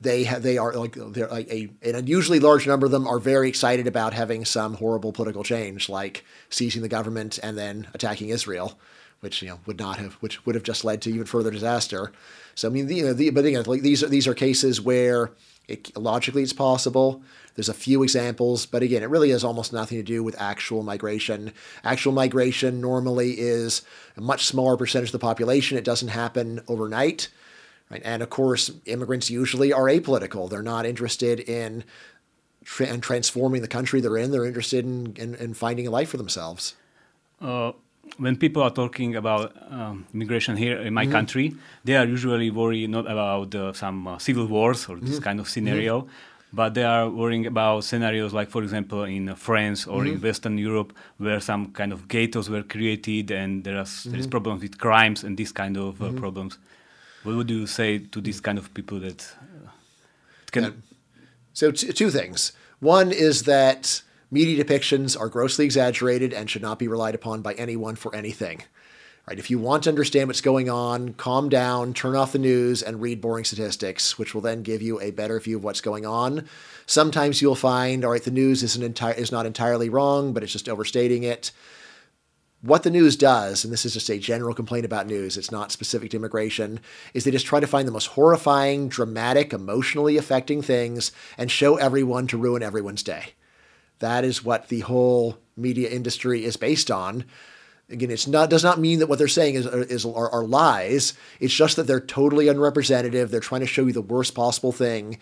they 0.00 0.24
have 0.24 0.42
they 0.42 0.58
are 0.58 0.72
like 0.72 0.96
they're 0.96 1.28
like 1.28 1.48
a 1.48 1.68
an 1.82 1.94
unusually 1.94 2.40
large 2.40 2.66
number 2.66 2.86
of 2.86 2.92
them 2.92 3.06
are 3.06 3.18
very 3.18 3.48
excited 3.48 3.86
about 3.86 4.14
having 4.14 4.44
some 4.44 4.74
horrible 4.74 5.12
political 5.12 5.44
change, 5.44 5.88
like 5.88 6.24
seizing 6.48 6.82
the 6.82 6.88
government 6.88 7.38
and 7.42 7.56
then 7.56 7.86
attacking 7.94 8.30
Israel, 8.30 8.78
which 9.20 9.42
you 9.42 9.48
know 9.48 9.60
would 9.66 9.78
not 9.78 9.98
have 9.98 10.14
which 10.14 10.44
would 10.46 10.54
have 10.54 10.64
just 10.64 10.84
led 10.84 11.02
to 11.02 11.10
even 11.10 11.26
further 11.26 11.50
disaster. 11.50 12.12
So 12.54 12.68
I 12.68 12.72
mean, 12.72 12.86
the, 12.86 12.94
you 12.96 13.04
know, 13.04 13.12
the, 13.12 13.30
but 13.30 13.44
again, 13.44 13.62
like 13.66 13.82
these 13.82 14.02
are 14.02 14.08
these 14.08 14.26
are 14.26 14.34
cases 14.34 14.80
where 14.80 15.32
it, 15.68 15.96
logically 15.96 16.42
it's 16.42 16.52
possible. 16.52 17.22
There's 17.60 17.68
a 17.68 17.74
few 17.74 18.02
examples, 18.02 18.64
but 18.64 18.82
again, 18.82 19.02
it 19.02 19.10
really 19.10 19.28
has 19.32 19.44
almost 19.44 19.70
nothing 19.70 19.98
to 19.98 20.02
do 20.02 20.24
with 20.24 20.34
actual 20.40 20.82
migration. 20.82 21.52
Actual 21.84 22.12
migration 22.12 22.80
normally 22.80 23.38
is 23.38 23.82
a 24.16 24.22
much 24.22 24.46
smaller 24.46 24.78
percentage 24.78 25.10
of 25.10 25.12
the 25.12 25.18
population. 25.18 25.76
It 25.76 25.84
doesn't 25.84 26.08
happen 26.08 26.62
overnight. 26.68 27.28
Right? 27.90 28.00
And 28.02 28.22
of 28.22 28.30
course, 28.30 28.70
immigrants 28.86 29.28
usually 29.28 29.74
are 29.74 29.84
apolitical. 29.84 30.48
They're 30.48 30.62
not 30.62 30.86
interested 30.86 31.38
in, 31.40 31.84
tra- 32.64 32.96
transforming 32.96 33.60
the 33.60 33.68
country 33.68 34.00
they're 34.00 34.16
in. 34.16 34.30
They're 34.30 34.46
interested 34.46 34.86
in, 34.86 35.14
in, 35.18 35.34
in 35.34 35.52
finding 35.52 35.86
a 35.86 35.90
life 35.90 36.08
for 36.08 36.16
themselves. 36.16 36.76
Uh, 37.42 37.72
when 38.16 38.36
people 38.36 38.62
are 38.62 38.70
talking 38.70 39.16
about 39.16 39.54
um, 39.70 40.06
immigration 40.14 40.56
here 40.56 40.78
in 40.78 40.94
my 40.94 41.06
country, 41.06 41.54
they 41.84 41.94
are 41.94 42.06
usually 42.06 42.50
worried 42.50 42.88
not 42.88 43.04
about 43.10 43.54
uh, 43.54 43.74
some 43.74 44.06
uh, 44.06 44.18
civil 44.18 44.46
wars 44.46 44.88
or 44.88 44.96
this 44.96 45.18
kind 45.18 45.40
of 45.40 45.46
scenario, 45.46 46.08
but 46.52 46.74
they 46.74 46.82
are 46.82 47.08
worrying 47.08 47.46
about 47.46 47.84
scenarios 47.84 48.32
like, 48.32 48.50
for 48.50 48.62
example, 48.62 49.04
in 49.04 49.28
uh, 49.28 49.34
France 49.34 49.86
or 49.86 50.04
in 50.04 50.20
Western 50.20 50.58
Europe, 50.58 50.92
where 51.18 51.40
some 51.40 51.72
kind 51.72 51.92
of 51.92 52.08
ghettos 52.08 52.50
were 52.50 52.62
created 52.62 53.30
and 53.30 53.64
there 53.64 53.80
is 53.80 54.04
there 54.04 54.18
is 54.18 54.26
problems 54.26 54.62
with 54.62 54.78
crimes 54.78 55.22
and 55.22 55.36
this 55.36 55.52
kind 55.52 55.76
of 55.76 56.02
uh, 56.02 56.12
problems. 56.12 56.58
What 57.22 57.36
would 57.36 57.50
you 57.50 57.66
say 57.66 57.98
to 57.98 58.20
these 58.20 58.40
kind 58.40 58.58
of 58.58 58.72
people 58.74 58.98
that 59.00 59.32
uh, 59.40 59.70
can? 60.50 60.82
So, 61.52 61.70
t- 61.70 61.92
two 61.92 62.10
things. 62.10 62.52
One 62.80 63.12
is 63.12 63.42
that 63.42 64.02
media 64.30 64.64
depictions 64.64 65.20
are 65.20 65.28
grossly 65.28 65.66
exaggerated 65.66 66.32
and 66.32 66.48
should 66.48 66.62
not 66.62 66.78
be 66.78 66.88
relied 66.88 67.14
upon 67.14 67.42
by 67.42 67.52
anyone 67.54 67.96
for 67.96 68.14
anything. 68.14 68.62
Right? 69.30 69.38
If 69.38 69.48
you 69.48 69.60
want 69.60 69.84
to 69.84 69.90
understand 69.90 70.26
what's 70.26 70.40
going 70.40 70.68
on, 70.68 71.14
calm 71.14 71.48
down, 71.48 71.94
turn 71.94 72.16
off 72.16 72.32
the 72.32 72.38
news, 72.40 72.82
and 72.82 73.00
read 73.00 73.20
boring 73.20 73.44
statistics, 73.44 74.18
which 74.18 74.34
will 74.34 74.40
then 74.40 74.64
give 74.64 74.82
you 74.82 75.00
a 75.00 75.12
better 75.12 75.38
view 75.38 75.58
of 75.58 75.62
what's 75.62 75.80
going 75.80 76.04
on. 76.04 76.48
Sometimes 76.84 77.40
you'll 77.40 77.54
find, 77.54 78.04
all 78.04 78.10
right, 78.10 78.24
the 78.24 78.32
news 78.32 78.64
isn't 78.64 79.00
is 79.00 79.30
not 79.30 79.46
entirely 79.46 79.88
wrong, 79.88 80.32
but 80.32 80.42
it's 80.42 80.50
just 80.50 80.68
overstating 80.68 81.22
it. 81.22 81.52
What 82.60 82.82
the 82.82 82.90
news 82.90 83.14
does, 83.14 83.62
and 83.62 83.72
this 83.72 83.86
is 83.86 83.94
just 83.94 84.10
a 84.10 84.18
general 84.18 84.52
complaint 84.52 84.84
about 84.84 85.06
news, 85.06 85.36
it's 85.36 85.52
not 85.52 85.70
specific 85.70 86.10
to 86.10 86.16
immigration, 86.16 86.80
is 87.14 87.22
they 87.22 87.30
just 87.30 87.46
try 87.46 87.60
to 87.60 87.68
find 87.68 87.86
the 87.86 87.92
most 87.92 88.08
horrifying, 88.08 88.88
dramatic, 88.88 89.52
emotionally 89.52 90.16
affecting 90.16 90.60
things 90.60 91.12
and 91.38 91.52
show 91.52 91.76
everyone 91.76 92.26
to 92.26 92.36
ruin 92.36 92.64
everyone's 92.64 93.04
day. 93.04 93.34
That 94.00 94.24
is 94.24 94.44
what 94.44 94.70
the 94.70 94.80
whole 94.80 95.38
media 95.56 95.88
industry 95.88 96.44
is 96.44 96.56
based 96.56 96.90
on. 96.90 97.26
Again, 97.90 98.10
it's 98.10 98.26
not 98.26 98.50
does 98.50 98.62
not 98.62 98.78
mean 98.78 99.00
that 99.00 99.08
what 99.08 99.18
they're 99.18 99.28
saying 99.28 99.56
is, 99.56 99.66
is 99.66 100.06
are, 100.06 100.30
are 100.30 100.44
lies. 100.44 101.14
It's 101.40 101.54
just 101.54 101.76
that 101.76 101.86
they're 101.86 102.00
totally 102.00 102.48
unrepresentative. 102.48 103.30
They're 103.30 103.40
trying 103.40 103.62
to 103.62 103.66
show 103.66 103.86
you 103.86 103.92
the 103.92 104.00
worst 104.00 104.34
possible 104.34 104.72
thing. 104.72 105.18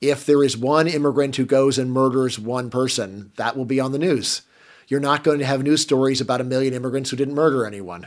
If 0.00 0.26
there 0.26 0.42
is 0.42 0.56
one 0.56 0.88
immigrant 0.88 1.36
who 1.36 1.46
goes 1.46 1.78
and 1.78 1.92
murders 1.92 2.38
one 2.38 2.70
person, 2.70 3.32
that 3.36 3.56
will 3.56 3.64
be 3.64 3.80
on 3.80 3.92
the 3.92 3.98
news. 3.98 4.42
You're 4.88 5.00
not 5.00 5.24
going 5.24 5.40
to 5.40 5.46
have 5.46 5.62
news 5.62 5.82
stories 5.82 6.20
about 6.20 6.40
a 6.40 6.44
million 6.44 6.74
immigrants 6.74 7.10
who 7.10 7.16
didn't 7.16 7.34
murder 7.34 7.66
anyone. 7.66 8.06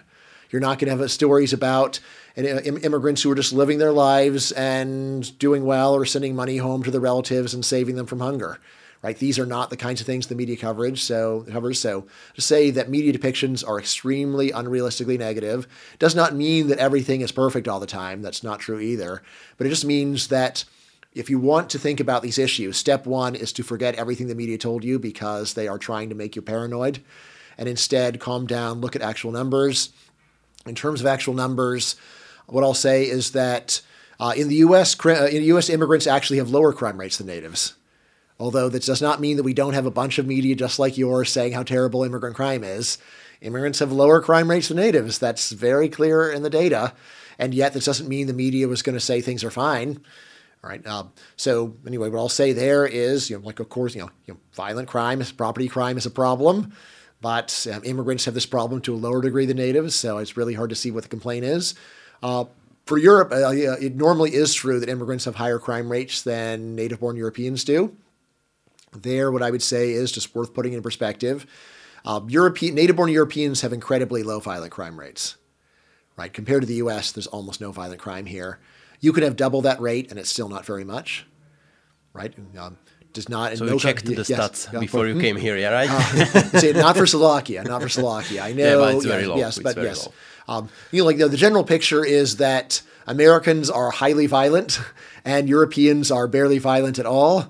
You're 0.50 0.62
not 0.62 0.80
going 0.80 0.92
to 0.92 0.98
have 0.98 1.12
stories 1.12 1.54
about 1.54 2.00
uh, 2.38 2.42
immigrants 2.42 3.22
who 3.22 3.32
are 3.32 3.36
just 3.36 3.54
living 3.54 3.78
their 3.78 3.92
lives 3.92 4.52
and 4.54 5.38
doing 5.38 5.66
well 5.66 5.94
or 5.94 6.06
sending 6.06 6.36
money 6.36 6.58
home 6.58 6.84
to 6.84 6.92
their 6.92 7.02
relatives 7.02 7.54
and 7.54 7.64
saving 7.64 7.96
them 7.96 8.08
from 8.08 8.20
hunger. 8.20 8.60
Right? 9.02 9.18
These 9.18 9.40
are 9.40 9.46
not 9.46 9.70
the 9.70 9.78
kinds 9.78 10.02
of 10.02 10.08
things 10.08 10.28
the 10.28 10.36
media 10.36 10.58
coverage 10.58 11.02
so 11.02 11.46
covers. 11.50 11.80
So 11.80 12.06
to 12.36 12.42
say 12.42 12.70
that 12.72 12.90
media 12.90 13.14
depictions 13.14 13.66
are 13.66 13.80
extremely 13.80 14.52
unrealistically 14.52 15.18
negative 15.18 15.68
does 16.00 16.16
not 16.16 16.36
mean 16.36 16.68
that 16.68 16.80
everything 16.80 17.22
is 17.22 17.32
perfect 17.32 17.70
all 17.70 17.80
the 17.80 17.86
time. 17.86 18.22
That's 18.22 18.44
not 18.44 18.60
true 18.60 18.80
either. 18.80 19.24
But 19.58 19.68
it 19.68 19.70
just 19.70 19.86
means 19.86 20.28
that 20.28 20.66
if 21.14 21.30
you 21.30 21.40
want 21.40 21.70
to 21.72 21.80
think 21.80 22.00
about 22.00 22.22
these 22.22 22.38
issues, 22.38 22.78
step 22.78 23.06
one 23.06 23.36
is 23.36 23.52
to 23.54 23.64
forget 23.64 23.96
everything 23.96 24.28
the 24.28 24.36
media 24.36 24.58
told 24.58 24.84
you 24.84 25.00
because 25.00 25.54
they 25.54 25.68
are 25.68 25.80
trying 25.80 26.10
to 26.10 26.16
make 26.16 26.36
you 26.36 26.42
paranoid, 26.42 27.00
and 27.58 27.68
instead 27.68 28.20
calm 28.20 28.46
down, 28.46 28.80
look 28.80 28.96
at 28.96 29.02
actual 29.02 29.32
numbers. 29.32 29.90
In 30.66 30.76
terms 30.76 31.02
of 31.02 31.08
actual 31.08 31.34
numbers, 31.34 31.96
what 32.48 32.64
I'll 32.64 32.74
say 32.74 33.08
is 33.08 33.32
that 33.32 33.82
uh, 34.20 34.34
in 34.36 34.50
the 34.50 34.56
U.S., 34.56 34.96
in 35.06 35.44
U.S. 35.44 35.70
immigrants 35.70 36.06
actually 36.06 36.38
have 36.38 36.52
lower 36.52 36.74
crime 36.74 37.00
rates 37.00 37.18
than 37.18 37.28
natives. 37.28 37.74
Although 38.40 38.70
that 38.70 38.86
does 38.86 39.02
not 39.02 39.20
mean 39.20 39.38
that 39.38 39.44
we 39.44 39.54
don't 39.54 39.74
have 39.74 39.86
a 39.86 39.92
bunch 39.92 40.18
of 40.18 40.26
media 40.26 40.56
just 40.56 40.80
like 40.80 40.98
yours 40.98 41.32
saying 41.32 41.54
how 41.54 41.64
terrible 41.64 42.04
immigrant 42.04 42.36
crime 42.36 42.64
is. 42.64 42.98
Immigrants 43.42 43.80
have 43.80 43.92
lower 43.92 44.22
crime 44.22 44.50
rates 44.50 44.70
than 44.70 44.78
natives. 44.78 45.20
That's 45.20 45.52
very 45.52 45.90
clear 45.90 46.32
in 46.32 46.44
the 46.44 46.50
data. 46.50 46.94
And 47.38 47.54
yet, 47.54 47.74
this 47.74 47.86
doesn't 47.86 48.10
mean 48.10 48.28
the 48.28 48.34
media 48.34 48.68
was 48.68 48.82
going 48.82 48.96
to 48.96 49.00
say 49.00 49.22
things 49.22 49.44
are 49.44 49.52
fine. 49.52 50.02
All 50.64 50.70
right. 50.70 50.86
Uh, 50.86 51.06
so 51.38 51.76
anyway, 51.88 52.10
what 52.10 52.20
I'll 52.20 52.30
say 52.30 52.52
there 52.52 52.86
is, 52.86 53.30
you 53.30 53.38
know, 53.38 53.46
like 53.46 53.60
of 53.60 53.70
course, 53.70 53.96
you 53.96 54.02
know, 54.02 54.10
you 54.26 54.34
know 54.34 54.40
violent 54.54 54.90
crime, 54.90 55.24
property 55.38 55.70
crime 55.70 55.98
is 55.98 56.06
a 56.06 56.12
problem, 56.12 56.74
but 57.22 57.66
um, 57.74 57.82
immigrants 57.86 58.26
have 58.26 58.34
this 58.34 58.46
problem 58.46 58.82
to 58.82 58.94
a 58.94 58.98
lower 58.98 59.22
degree 59.22 59.46
than 59.46 59.58
natives. 59.58 59.96
So 59.96 60.18
it's 60.18 60.36
really 60.36 60.54
hard 60.54 60.70
to 60.72 60.76
see 60.76 60.92
what 60.92 61.04
the 61.04 61.10
complaint 61.10 61.46
is. 61.46 61.76
Uh, 62.22 62.46
for 62.86 62.98
Europe, 62.98 63.32
uh, 63.32 63.52
it 63.52 63.96
normally 63.96 64.34
is 64.34 64.54
true 64.54 64.80
that 64.82 64.90
immigrants 64.90 65.26
have 65.26 65.36
higher 65.36 65.60
crime 65.60 65.90
rates 65.90 66.24
than 66.24 66.76
native-born 66.76 67.16
Europeans 67.16 67.64
do. 67.64 67.96
There, 68.92 69.32
what 69.32 69.44
I 69.44 69.52
would 69.52 69.62
say 69.62 69.92
is 69.92 70.12
just 70.12 70.34
worth 70.36 70.54
putting 70.54 70.74
in 70.74 70.82
perspective. 70.82 71.46
Uh, 72.06 72.22
European 72.28 72.76
native-born 72.76 73.12
Europeans 73.12 73.62
have 73.62 73.74
incredibly 73.74 74.24
low 74.24 74.40
violent 74.40 74.72
crime 74.72 75.00
rates. 75.00 75.36
Right, 76.18 76.34
compared 76.34 76.64
to 76.64 76.68
the 76.68 76.76
U.S., 76.76 77.14
there's 77.14 77.28
almost 77.28 77.62
no 77.62 77.72
violent 77.72 78.02
crime 78.02 78.26
here. 78.26 78.60
You 79.00 79.14
could 79.14 79.24
have 79.24 79.38
double 79.38 79.62
that 79.62 79.80
rate, 79.80 80.10
and 80.10 80.20
it's 80.20 80.30
still 80.30 80.50
not 80.50 80.66
very 80.66 80.84
much, 80.84 81.26
right? 82.12 82.34
Um, 82.58 82.78
does 83.14 83.30
not. 83.30 83.58
So 83.58 83.66
no 83.66 83.74
you 83.74 83.80
checked 83.80 84.06
the 84.06 84.16
yes, 84.16 84.30
stats 84.30 84.74
yeah, 84.74 84.80
before 84.80 85.02
for- 85.02 85.08
you 85.08 85.20
came 85.20 85.38
here, 85.38 85.58
yeah, 85.58 85.70
right? 85.70 85.90
Say, 86.60 86.74
not 86.74 86.98
for 86.98 87.06
Slovakia, 87.08 87.64
not 87.64 87.82
for 87.82 87.90
Slovakia. 87.90 88.44
I 88.44 88.52
know. 88.54 88.80
but 88.80 88.96
it's 88.96 89.06
very 89.06 89.22
yes, 89.22 89.30
low. 89.30 89.36
Yes, 89.38 89.58
It's 89.58 89.64
but 89.64 89.76
very 89.76 89.88
yes. 89.88 90.08
low. 90.08 90.14
Um, 90.56 90.70
you 90.92 91.02
know, 91.02 91.06
like 91.06 91.18
the, 91.18 91.28
the 91.28 91.38
general 91.38 91.64
picture 91.64 92.04
is 92.04 92.38
that 92.38 92.82
Americans 93.08 93.70
are 93.70 93.92
highly 93.92 94.28
violent 94.28 94.80
and 95.26 95.48
Europeans 95.48 96.12
are 96.12 96.28
barely 96.28 96.58
violent 96.60 97.00
at 97.00 97.06
all, 97.06 97.48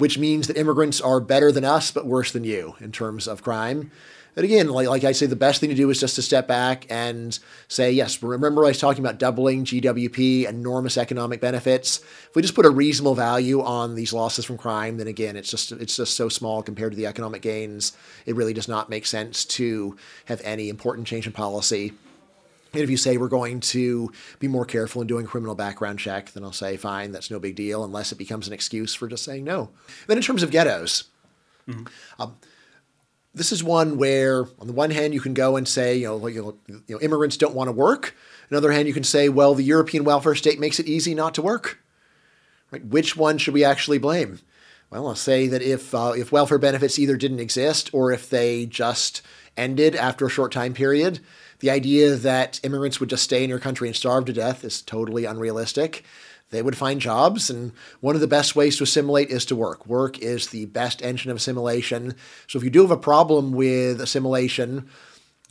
which 0.00 0.18
means 0.18 0.46
that 0.46 0.56
immigrants 0.56 1.00
are 1.00 1.20
better 1.20 1.52
than 1.52 1.64
us 1.64 1.90
but 1.90 2.06
worse 2.06 2.32
than 2.32 2.42
you 2.42 2.74
in 2.80 2.90
terms 2.90 3.28
of 3.28 3.42
crime. 3.42 3.90
But 4.34 4.44
again, 4.44 4.68
like, 4.68 4.88
like 4.88 5.04
I 5.04 5.12
say, 5.12 5.26
the 5.26 5.36
best 5.36 5.60
thing 5.60 5.70
to 5.70 5.76
do 5.76 5.90
is 5.90 6.00
just 6.00 6.14
to 6.14 6.22
step 6.22 6.46
back 6.46 6.86
and 6.88 7.38
say, 7.68 7.90
yes, 7.92 8.22
remember 8.22 8.64
I 8.64 8.68
was 8.68 8.78
talking 8.78 9.04
about 9.04 9.18
doubling 9.18 9.64
GWP, 9.64 10.48
enormous 10.48 10.96
economic 10.96 11.40
benefits. 11.40 11.98
If 11.98 12.30
we 12.34 12.42
just 12.42 12.54
put 12.54 12.64
a 12.64 12.70
reasonable 12.70 13.14
value 13.14 13.60
on 13.60 13.96
these 13.96 14.12
losses 14.12 14.44
from 14.44 14.56
crime, 14.56 14.98
then 14.98 15.08
again, 15.08 15.36
it's 15.36 15.50
just 15.50 15.72
it's 15.72 15.96
just 15.96 16.14
so 16.14 16.28
small 16.28 16.62
compared 16.62 16.92
to 16.92 16.96
the 16.96 17.06
economic 17.06 17.42
gains. 17.42 17.92
It 18.24 18.36
really 18.36 18.54
does 18.54 18.68
not 18.68 18.88
make 18.88 19.04
sense 19.04 19.44
to 19.46 19.96
have 20.26 20.40
any 20.44 20.68
important 20.68 21.06
change 21.06 21.26
in 21.26 21.32
policy. 21.32 21.92
And 22.72 22.82
if 22.82 22.90
you 22.90 22.96
say 22.96 23.16
we're 23.16 23.28
going 23.28 23.60
to 23.60 24.12
be 24.38 24.48
more 24.48 24.64
careful 24.64 25.02
in 25.02 25.08
doing 25.08 25.26
criminal 25.26 25.54
background 25.54 25.98
check, 25.98 26.32
then 26.32 26.44
I'll 26.44 26.52
say, 26.52 26.76
fine, 26.76 27.10
that's 27.12 27.30
no 27.30 27.40
big 27.40 27.56
deal, 27.56 27.82
unless 27.82 28.12
it 28.12 28.18
becomes 28.18 28.46
an 28.46 28.52
excuse 28.52 28.94
for 28.94 29.08
just 29.08 29.24
saying 29.24 29.44
no. 29.44 29.70
Then 30.06 30.16
in 30.16 30.22
terms 30.22 30.42
of 30.42 30.50
ghettos, 30.50 31.04
um, 32.18 32.36
this 33.34 33.52
is 33.52 33.62
one 33.62 33.96
where, 33.96 34.46
on 34.58 34.66
the 34.66 34.72
one 34.72 34.90
hand, 34.90 35.14
you 35.14 35.20
can 35.20 35.34
go 35.34 35.56
and 35.56 35.66
say, 35.66 35.96
you 35.96 36.06
know, 36.06 36.16
like, 36.16 36.34
you 36.34 36.42
know, 36.42 36.56
you 36.86 36.94
know, 36.94 37.00
immigrants 37.00 37.36
don't 37.36 37.54
want 37.54 37.68
to 37.68 37.72
work. 37.72 38.16
On 38.42 38.48
the 38.50 38.56
other 38.56 38.72
hand, 38.72 38.88
you 38.88 38.94
can 38.94 39.04
say, 39.04 39.28
well, 39.28 39.54
the 39.54 39.62
European 39.62 40.04
welfare 40.04 40.34
state 40.34 40.58
makes 40.58 40.80
it 40.80 40.86
easy 40.86 41.14
not 41.14 41.34
to 41.34 41.42
work. 41.42 41.78
Right? 42.72 42.84
Which 42.84 43.16
one 43.16 43.38
should 43.38 43.54
we 43.54 43.64
actually 43.64 43.98
blame? 43.98 44.40
Well, 44.90 45.06
I'll 45.06 45.14
say 45.14 45.46
that 45.46 45.62
if 45.62 45.94
uh, 45.94 46.14
if 46.16 46.32
welfare 46.32 46.58
benefits 46.58 46.98
either 46.98 47.16
didn't 47.16 47.38
exist 47.38 47.90
or 47.92 48.10
if 48.10 48.28
they 48.28 48.66
just 48.66 49.22
ended 49.56 49.94
after 49.94 50.26
a 50.26 50.30
short 50.30 50.50
time 50.50 50.74
period, 50.74 51.20
the 51.60 51.70
idea 51.70 52.16
that 52.16 52.58
immigrants 52.64 52.98
would 52.98 53.08
just 53.08 53.22
stay 53.22 53.44
in 53.44 53.50
your 53.50 53.60
country 53.60 53.86
and 53.86 53.96
starve 53.96 54.24
to 54.24 54.32
death 54.32 54.64
is 54.64 54.82
totally 54.82 55.26
unrealistic. 55.26 56.04
They 56.50 56.60
would 56.60 56.76
find 56.76 57.00
jobs, 57.00 57.48
and 57.48 57.70
one 58.00 58.16
of 58.16 58.20
the 58.20 58.26
best 58.26 58.56
ways 58.56 58.78
to 58.78 58.82
assimilate 58.82 59.30
is 59.30 59.44
to 59.46 59.54
work. 59.54 59.86
Work 59.86 60.18
is 60.18 60.48
the 60.48 60.66
best 60.66 61.00
engine 61.02 61.30
of 61.30 61.36
assimilation. 61.36 62.16
So 62.48 62.58
if 62.58 62.64
you 62.64 62.70
do 62.70 62.82
have 62.82 62.90
a 62.90 62.96
problem 62.96 63.52
with 63.52 64.00
assimilation, 64.00 64.88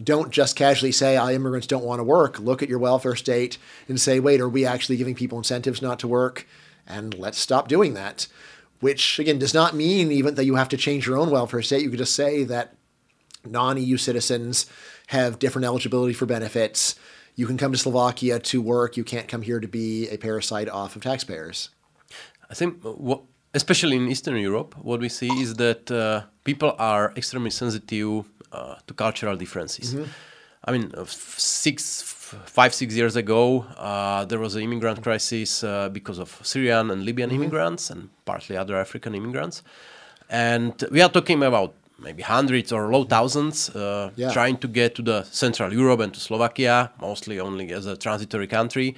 don't 0.03 0.31
just 0.31 0.58
casually 0.58 0.91
say, 0.91 1.17
oh, 1.17 1.29
immigrants 1.29 1.67
don't 1.67 1.86
want 1.86 2.00
to 2.00 2.03
work. 2.03 2.38
Look 2.39 2.62
at 2.62 2.67
your 2.67 2.79
welfare 2.79 3.15
state 3.15 3.58
and 3.88 4.01
say, 4.01 4.19
wait, 4.19 4.41
are 4.41 4.50
we 4.50 4.65
actually 4.65 4.98
giving 4.98 5.15
people 5.15 5.38
incentives 5.38 5.81
not 5.81 6.00
to 6.00 6.10
work? 6.10 6.46
And 6.86 7.17
let's 7.17 7.38
stop 7.38 7.69
doing 7.69 7.93
that. 7.93 8.27
Which, 8.79 9.19
again, 9.19 9.39
does 9.39 9.53
not 9.53 9.75
mean 9.75 10.12
even 10.12 10.36
that 10.36 10.45
you 10.45 10.55
have 10.55 10.69
to 10.69 10.77
change 10.77 11.05
your 11.05 11.17
own 11.17 11.29
welfare 11.31 11.62
state. 11.62 11.81
You 11.83 11.89
could 11.89 12.00
just 12.00 12.15
say 12.15 12.43
that 12.45 12.75
non 13.45 13.77
EU 13.77 13.98
citizens 13.98 14.65
have 15.07 15.39
different 15.39 15.65
eligibility 15.65 16.13
for 16.13 16.25
benefits. 16.25 16.95
You 17.36 17.45
can 17.48 17.57
come 17.57 17.71
to 17.71 17.77
Slovakia 17.77 18.39
to 18.39 18.62
work. 18.62 18.98
You 18.98 19.03
can't 19.03 19.27
come 19.27 19.41
here 19.41 19.59
to 19.59 19.67
be 19.67 20.07
a 20.09 20.17
parasite 20.17 20.69
off 20.69 20.95
of 20.95 21.01
taxpayers. 21.03 21.69
I 22.50 22.53
think, 22.53 22.81
what, 22.83 23.21
especially 23.53 23.98
in 23.98 24.07
Eastern 24.07 24.38
Europe, 24.38 24.75
what 24.81 25.00
we 25.00 25.09
see 25.09 25.29
is 25.29 25.55
that 25.55 25.91
uh, 25.91 26.24
people 26.43 26.75
are 26.79 27.13
extremely 27.15 27.51
sensitive 27.51 28.25
uh, 28.51 28.75
to 28.88 28.93
cultural 28.93 29.36
differences. 29.36 29.93
I 30.69 30.71
mean, 30.71 30.91
uh, 30.95 31.03
six, 31.07 31.79
five, 32.45 32.71
six 32.81 32.89
years 32.95 33.15
ago, 33.15 33.65
uh, 33.89 34.23
there 34.25 34.39
was 34.45 34.53
an 34.55 34.61
immigrant 34.61 35.01
crisis 35.01 35.63
uh, 35.63 35.89
because 35.89 36.19
of 36.19 36.29
Syrian 36.43 36.91
and 36.91 37.03
Libyan 37.03 37.31
immigrants 37.31 37.89
and 37.89 38.09
partly 38.25 38.55
other 38.55 38.75
African 38.85 39.15
immigrants. 39.15 39.63
And 40.29 40.73
we 40.91 41.01
are 41.01 41.09
talking 41.09 41.41
about 41.41 41.73
maybe 41.97 42.21
hundreds 42.21 42.71
or 42.71 42.81
low 42.95 43.03
thousands 43.15 43.69
uh, 43.71 44.11
Yeah. 44.15 44.31
trying 44.38 44.57
to 44.57 44.67
get 44.67 44.89
to 44.97 45.01
the 45.01 45.23
Central 45.43 45.73
Europe 45.73 46.01
and 46.05 46.13
to 46.13 46.19
Slovakia, 46.19 46.91
mostly 47.01 47.39
only 47.39 47.65
as 47.73 47.85
a 47.88 47.95
transitory 48.05 48.47
country. 48.47 48.95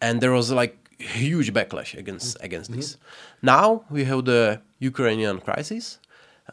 And 0.00 0.20
there 0.22 0.32
was 0.32 0.46
like 0.62 0.74
huge 1.22 1.48
backlash 1.52 1.90
against 2.02 2.36
against 2.48 2.70
this. 2.76 2.96
Now 3.42 3.66
we 3.90 4.04
have 4.10 4.22
the 4.32 4.42
Ukrainian 4.90 5.36
crisis. 5.48 5.84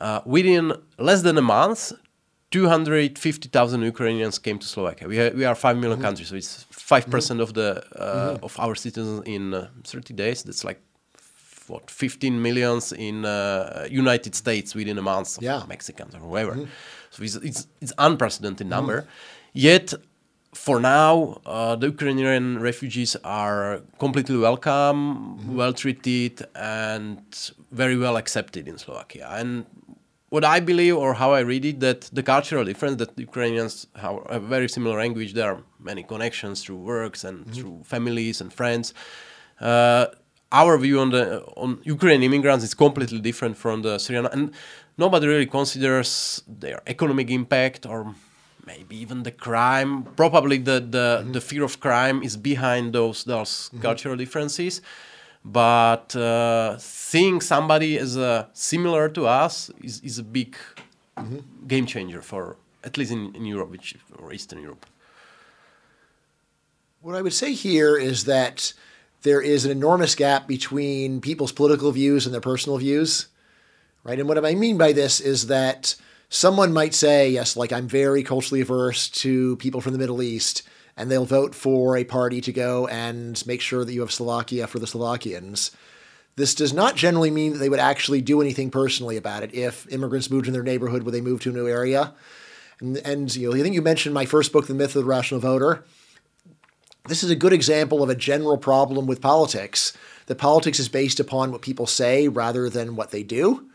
Uh, 0.01 0.21
within 0.35 0.73
less 1.07 1.21
than 1.27 1.37
a 1.37 1.41
month, 1.57 1.81
250,000 2.57 3.81
Ukrainians 3.83 4.39
came 4.39 4.57
to 4.59 4.67
Slovakia. 4.67 5.07
We, 5.07 5.17
ha- 5.17 5.33
we 5.35 5.45
are 5.45 5.55
5 5.55 5.77
million 5.77 6.01
country, 6.01 6.25
so 6.25 6.35
it's 6.35 6.65
5% 6.71 7.39
of 7.41 7.53
the 7.53 7.69
uh, 7.95 8.37
of 8.47 8.53
our 8.59 8.75
citizens 8.75 9.21
in 9.25 9.53
uh, 9.53 9.67
30 9.83 10.13
days. 10.13 10.43
That's 10.43 10.63
like 10.63 10.79
what 11.67 11.91
15 11.91 12.41
millions 12.41 12.91
in 12.93 13.25
uh, 13.25 13.87
United 13.91 14.33
States 14.35 14.73
within 14.75 14.97
a 14.97 15.01
month 15.01 15.37
of 15.37 15.43
Yeah. 15.43 15.63
Mexicans 15.67 16.15
or 16.15 16.19
whoever. 16.19 16.55
So 17.11 17.23
it's, 17.23 17.35
it's 17.49 17.67
it's 17.81 17.93
unprecedented 17.97 18.67
number. 18.67 19.05
Yet 19.53 19.93
for 20.53 20.79
now, 20.79 21.13
uh, 21.45 21.75
the 21.81 21.87
Ukrainian 21.95 22.45
refugees 22.69 23.15
are 23.23 23.81
completely 23.99 24.37
welcome, 24.49 24.99
well 25.55 25.73
treated, 25.83 26.33
and 26.55 27.19
very 27.71 27.97
well 28.03 28.15
accepted 28.17 28.63
in 28.67 28.77
Slovakia. 28.77 29.25
And 29.39 29.65
what 30.29 30.43
I 30.43 30.59
believe, 30.59 30.97
or 30.97 31.13
how 31.13 31.31
I 31.33 31.39
read 31.39 31.63
it, 31.65 31.79
that 31.79 32.01
the 32.11 32.23
cultural 32.23 32.65
difference 32.65 32.97
that 32.97 33.17
Ukrainians 33.17 33.87
have 33.95 34.19
a 34.25 34.39
very 34.39 34.67
similar 34.67 34.97
language. 34.97 35.33
There 35.33 35.49
are 35.51 35.63
many 35.79 36.03
connections 36.03 36.63
through 36.63 36.77
works 36.77 37.23
and 37.23 37.39
mm-hmm. 37.39 37.53
through 37.53 37.81
families 37.85 38.41
and 38.41 38.51
friends. 38.51 38.93
Uh, 39.59 40.07
our 40.51 40.77
view 40.77 40.99
on 40.99 41.11
the 41.11 41.43
on 41.63 41.79
Ukrainian 41.83 42.23
immigrants 42.23 42.63
is 42.63 42.73
completely 42.73 43.19
different 43.19 43.57
from 43.57 43.81
the 43.81 43.97
Syrian, 43.99 44.27
and 44.27 44.51
nobody 44.97 45.27
really 45.27 45.45
considers 45.45 46.41
their 46.47 46.81
economic 46.87 47.29
impact 47.29 47.85
or 47.85 48.15
maybe 48.65 48.95
even 48.97 49.23
the 49.23 49.31
crime. 49.31 50.03
Probably 50.15 50.57
the 50.57 50.79
the, 50.79 51.07
mm-hmm. 51.07 51.31
the 51.31 51.41
fear 51.41 51.63
of 51.63 51.79
crime 51.79 52.21
is 52.21 52.35
behind 52.37 52.93
those 52.93 53.23
those 53.23 53.51
mm-hmm. 53.51 53.81
cultural 53.81 54.15
differences. 54.17 54.81
But 55.43 56.15
uh, 56.15 56.77
seeing 56.77 57.41
somebody 57.41 57.97
as 57.97 58.17
uh, 58.17 58.47
similar 58.53 59.09
to 59.09 59.27
us 59.27 59.71
is, 59.81 60.01
is 60.01 60.19
a 60.19 60.23
big 60.23 60.57
game 61.67 61.85
changer 61.85 62.21
for 62.21 62.57
at 62.83 62.97
least 62.97 63.11
in, 63.11 63.35
in 63.35 63.45
Europe, 63.45 63.71
which 63.71 63.95
or 64.19 64.33
Eastern 64.33 64.61
Europe. 64.61 64.85
What 67.01 67.15
I 67.15 67.21
would 67.21 67.33
say 67.33 67.53
here 67.53 67.97
is 67.97 68.25
that 68.25 68.73
there 69.23 69.41
is 69.41 69.65
an 69.65 69.71
enormous 69.71 70.15
gap 70.15 70.47
between 70.47 71.21
people's 71.21 71.51
political 71.51 71.91
views 71.91 72.25
and 72.25 72.33
their 72.33 72.41
personal 72.41 72.77
views, 72.77 73.27
right? 74.03 74.19
And 74.19 74.27
what 74.27 74.43
I 74.43 74.55
mean 74.55 74.77
by 74.77 74.93
this 74.93 75.19
is 75.19 75.47
that 75.47 75.95
someone 76.29 76.73
might 76.73 76.93
say, 76.93 77.29
yes, 77.29 77.57
like 77.57 77.73
I'm 77.73 77.87
very 77.87 78.23
culturally 78.23 78.61
averse 78.61 79.09
to 79.09 79.55
people 79.57 79.81
from 79.81 79.93
the 79.93 79.99
Middle 79.99 80.21
East, 80.21 80.63
and 80.97 81.09
they'll 81.09 81.25
vote 81.25 81.55
for 81.55 81.95
a 81.95 82.03
party 82.03 82.41
to 82.41 82.51
go 82.51 82.87
and 82.87 83.45
make 83.47 83.61
sure 83.61 83.85
that 83.85 83.93
you 83.93 84.01
have 84.01 84.11
Slovakia 84.11 84.67
for 84.67 84.79
the 84.79 84.87
Slovakians. 84.87 85.71
This 86.35 86.53
does 86.53 86.73
not 86.73 86.95
generally 86.95 87.31
mean 87.31 87.53
that 87.53 87.59
they 87.59 87.69
would 87.69 87.79
actually 87.79 88.21
do 88.21 88.41
anything 88.41 88.69
personally 88.69 89.15
about 89.15 89.43
it. 89.43 89.53
If 89.53 89.91
immigrants 89.91 90.29
moved 90.29 90.47
in 90.47 90.53
their 90.53 90.63
neighborhood, 90.63 91.03
would 91.03 91.13
they 91.13 91.21
move 91.21 91.41
to 91.41 91.49
a 91.49 91.53
new 91.53 91.67
area? 91.67 92.13
And, 92.79 92.97
and 92.97 93.35
you 93.35 93.49
know, 93.49 93.55
I 93.57 93.61
think 93.61 93.75
you 93.75 93.81
mentioned 93.81 94.13
my 94.13 94.25
first 94.25 94.51
book, 94.51 94.67
The 94.67 94.73
Myth 94.73 94.95
of 94.95 95.03
the 95.03 95.09
Rational 95.09 95.39
Voter 95.39 95.83
this 97.07 97.23
is 97.23 97.29
a 97.29 97.35
good 97.35 97.53
example 97.53 98.03
of 98.03 98.09
a 98.09 98.15
general 98.15 98.57
problem 98.57 99.07
with 99.07 99.21
politics. 99.21 99.93
That 100.27 100.35
politics 100.35 100.79
is 100.79 100.89
based 100.89 101.19
upon 101.19 101.51
what 101.51 101.61
people 101.61 101.87
say 101.87 102.27
rather 102.27 102.69
than 102.69 102.95
what 102.95 103.11
they 103.11 103.23
do. 103.23 103.69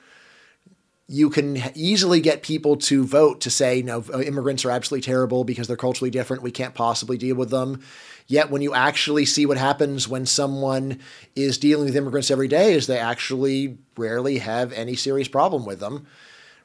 You 1.13 1.29
can 1.29 1.63
easily 1.75 2.21
get 2.21 2.43
people 2.43 2.77
to 2.79 3.05
vote 3.05 3.43
to 3.43 3.51
say, 3.51 3.83
no, 3.83 4.03
immigrants 4.03 4.65
are 4.65 4.71
absolutely 4.71 5.03
terrible 5.03 5.45
because 5.45 5.67
they're 5.67 5.77
culturally 5.77 6.11
different. 6.11 6.43
We 6.43 6.51
can't 6.51 6.75
possibly 6.75 7.19
deal 7.19 7.37
with 7.37 7.51
them. 7.51 7.83
Yet, 8.27 8.51
when 8.51 8.63
you 8.63 8.73
actually 8.73 9.27
see 9.27 9.45
what 9.45 9.59
happens 9.59 10.09
when 10.09 10.25
someone 10.25 11.01
is 11.37 11.59
dealing 11.59 11.85
with 11.85 11.97
immigrants 11.97 12.31
every 12.31 12.49
day, 12.49 12.73
is 12.73 12.87
they 12.87 12.99
actually 12.99 13.77
rarely 13.97 14.39
have 14.39 14.73
any 14.73 14.97
serious 14.97 15.29
problem 15.29 15.67
with 15.67 15.81
them. 15.81 16.07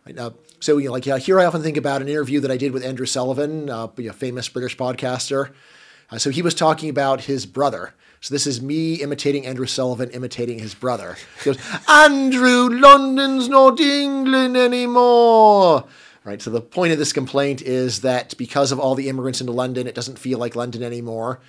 Right 0.06 0.32
so 0.60 0.78
you 0.78 0.88
know, 0.88 0.94
like 0.94 1.06
yeah, 1.06 1.18
here, 1.18 1.40
I 1.40 1.46
often 1.46 1.62
think 1.62 1.78
about 1.78 2.02
an 2.02 2.08
interview 2.08 2.40
that 2.40 2.52
I 2.52 2.58
did 2.58 2.72
with 2.72 2.84
Andrew 2.84 3.06
Sullivan, 3.06 3.70
uh, 3.70 3.88
a 3.98 4.14
famous 4.14 4.50
British 4.50 4.78
podcaster. 4.78 5.52
Uh, 6.10 6.18
so 6.18 6.30
he 6.30 6.42
was 6.42 6.54
talking 6.54 6.90
about 6.90 7.22
his 7.22 7.46
brother. 7.46 7.94
So 8.22 8.34
this 8.34 8.48
is 8.48 8.62
me 8.62 8.96
imitating 8.96 9.46
Andrew 9.46 9.68
Sullivan, 9.68 10.10
imitating 10.10 10.60
his 10.60 10.74
brother. 10.74 11.18
He 11.40 11.46
goes, 11.46 11.60
Andrew, 11.88 12.70
London's 12.70 13.48
not 13.48 13.80
England 13.80 14.58
anymore. 14.58 15.86
Right. 16.24 16.42
So 16.42 16.50
the 16.50 16.62
point 16.62 16.92
of 16.92 17.00
this 17.00 17.14
complaint 17.14 17.62
is 17.62 18.02
that 18.02 18.38
because 18.38 18.72
of 18.72 18.80
all 18.80 18.96
the 18.96 19.08
immigrants 19.08 19.40
into 19.40 19.54
London, 19.54 19.88
it 19.88 19.96
doesn't 19.96 20.20
feel 20.20 20.40
like 20.40 20.56
London 20.56 20.84
anymore. 20.84 21.40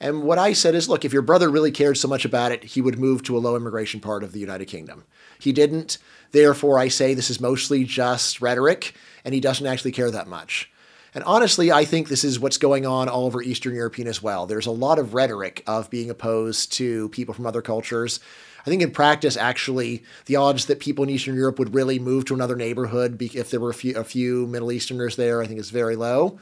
And 0.00 0.22
what 0.22 0.38
I 0.38 0.52
said 0.52 0.76
is, 0.76 0.88
look, 0.88 1.04
if 1.04 1.12
your 1.12 1.22
brother 1.22 1.50
really 1.50 1.72
cared 1.72 1.98
so 1.98 2.06
much 2.06 2.24
about 2.24 2.52
it, 2.52 2.62
he 2.62 2.80
would 2.80 3.00
move 3.00 3.24
to 3.24 3.36
a 3.36 3.40
low 3.40 3.56
immigration 3.56 3.98
part 4.00 4.22
of 4.22 4.30
the 4.32 4.38
United 4.38 4.66
Kingdom. 4.66 5.04
He 5.40 5.52
didn't. 5.52 5.98
Therefore, 6.30 6.78
I 6.78 6.86
say 6.86 7.14
this 7.14 7.30
is 7.30 7.40
mostly 7.40 7.82
just 7.82 8.40
rhetoric, 8.40 8.94
and 9.24 9.34
he 9.34 9.40
doesn't 9.40 9.66
actually 9.66 9.92
care 9.92 10.10
that 10.10 10.28
much. 10.28 10.70
And 11.18 11.24
honestly, 11.24 11.72
I 11.72 11.84
think 11.84 12.06
this 12.06 12.22
is 12.22 12.38
what's 12.38 12.58
going 12.58 12.86
on 12.86 13.08
all 13.08 13.26
over 13.26 13.42
Eastern 13.42 13.74
European 13.74 14.06
as 14.06 14.22
well. 14.22 14.46
There's 14.46 14.66
a 14.66 14.70
lot 14.70 15.00
of 15.00 15.14
rhetoric 15.14 15.64
of 15.66 15.90
being 15.90 16.10
opposed 16.10 16.70
to 16.74 17.08
people 17.08 17.34
from 17.34 17.44
other 17.44 17.60
cultures. 17.60 18.20
I 18.64 18.70
think 18.70 18.82
in 18.82 18.92
practice, 18.92 19.36
actually, 19.36 20.04
the 20.26 20.36
odds 20.36 20.66
that 20.66 20.78
people 20.78 21.02
in 21.02 21.10
Eastern 21.10 21.34
Europe 21.34 21.58
would 21.58 21.74
really 21.74 21.98
move 21.98 22.26
to 22.26 22.34
another 22.34 22.54
neighborhood 22.54 23.20
if 23.20 23.50
there 23.50 23.58
were 23.58 23.70
a 23.70 23.74
few, 23.74 23.96
a 23.96 24.04
few 24.04 24.46
Middle 24.46 24.70
Easterners 24.70 25.16
there, 25.16 25.42
I 25.42 25.48
think 25.48 25.58
is 25.58 25.70
very 25.70 25.96
low. 25.96 26.38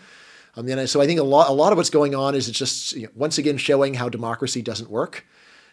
Um, 0.56 0.70
I 0.70 0.74
mean, 0.74 0.86
so 0.86 1.00
I 1.00 1.06
think 1.06 1.20
a 1.20 1.24
lot, 1.24 1.48
a 1.48 1.54
lot 1.54 1.72
of 1.72 1.78
what's 1.78 1.88
going 1.88 2.14
on 2.14 2.34
is 2.34 2.46
it's 2.46 2.58
just 2.58 2.92
you 2.92 3.04
know, 3.04 3.12
once 3.14 3.38
again 3.38 3.56
showing 3.56 3.94
how 3.94 4.10
democracy 4.10 4.60
doesn't 4.60 4.90
work. 4.90 5.24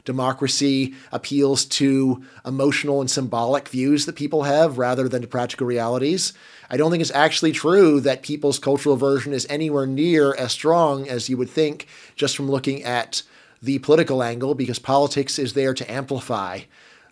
Democracy 0.05 0.93
appeals 1.11 1.63
to 1.65 2.23
emotional 2.45 2.99
and 2.99 3.09
symbolic 3.09 3.69
views 3.69 4.05
that 4.05 4.15
people 4.15 4.43
have 4.43 4.77
rather 4.77 5.07
than 5.07 5.21
to 5.21 5.27
practical 5.27 5.65
realities. 5.65 6.33
I 6.69 6.77
don't 6.77 6.91
think 6.91 7.01
it's 7.01 7.11
actually 7.11 7.53
true 7.53 7.99
that 8.01 8.21
people's 8.21 8.59
cultural 8.59 8.95
aversion 8.95 9.31
is 9.33 9.47
anywhere 9.49 9.87
near 9.87 10.35
as 10.35 10.51
strong 10.51 11.07
as 11.07 11.29
you 11.29 11.37
would 11.37 11.49
think 11.49 11.87
just 12.15 12.35
from 12.35 12.51
looking 12.51 12.83
at 12.83 13.23
the 13.61 13.79
political 13.79 14.21
angle, 14.21 14.55
because 14.55 14.77
politics 14.77 15.39
is 15.39 15.53
there 15.53 15.73
to 15.73 15.89
amplify 15.89 16.61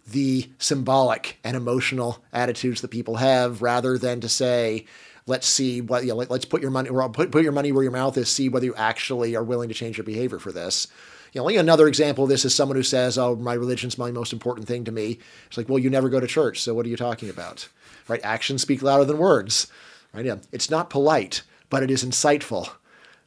the 0.05 0.49
symbolic 0.57 1.37
and 1.43 1.55
emotional 1.55 2.21
attitudes 2.33 2.81
that 2.81 2.89
people 2.89 3.17
have 3.17 3.61
rather 3.61 3.97
than 3.97 4.19
to 4.19 4.27
say, 4.27 4.85
let's 5.27 5.47
see 5.47 5.79
what 5.79 6.03
you 6.03 6.09
know, 6.09 6.15
let, 6.15 6.31
us 6.31 6.43
put 6.43 6.61
your 6.61 6.71
money 6.71 6.89
put, 7.13 7.31
put 7.31 7.43
your 7.43 7.51
money 7.51 7.71
where 7.71 7.83
your 7.83 7.91
mouth 7.91 8.17
is 8.17 8.29
see 8.29 8.49
whether 8.49 8.65
you 8.65 8.75
actually 8.75 9.35
are 9.35 9.43
willing 9.43 9.69
to 9.69 9.75
change 9.75 9.97
your 9.97 10.03
behavior 10.03 10.39
for 10.39 10.51
this 10.51 10.87
you 11.33 11.41
know, 11.41 11.47
another 11.47 11.87
example 11.87 12.25
of 12.25 12.29
this 12.29 12.45
is 12.45 12.53
someone 12.53 12.75
who 12.75 12.83
says, 12.83 13.17
"Oh, 13.17 13.35
my 13.35 13.53
religion's 13.53 13.97
my 13.97 14.11
most 14.11 14.33
important 14.33 14.67
thing 14.67 14.83
to 14.85 14.91
me." 14.91 15.19
It's 15.47 15.57
like, 15.57 15.69
well, 15.69 15.79
you 15.79 15.89
never 15.89 16.09
go 16.09 16.19
to 16.19 16.27
church, 16.27 16.61
so 16.61 16.73
what 16.73 16.85
are 16.85 16.89
you 16.89 16.97
talking 16.97 17.29
about? 17.29 17.69
Right? 18.07 18.21
Actions 18.23 18.61
speak 18.61 18.81
louder 18.81 19.05
than 19.05 19.17
words. 19.17 19.67
Right? 20.13 20.25
Yeah. 20.25 20.37
It's 20.51 20.69
not 20.69 20.89
polite, 20.89 21.43
but 21.69 21.83
it 21.83 21.91
is 21.91 22.03
insightful 22.03 22.69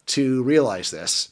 to 0.06 0.42
realize 0.42 0.90
this. 0.90 1.30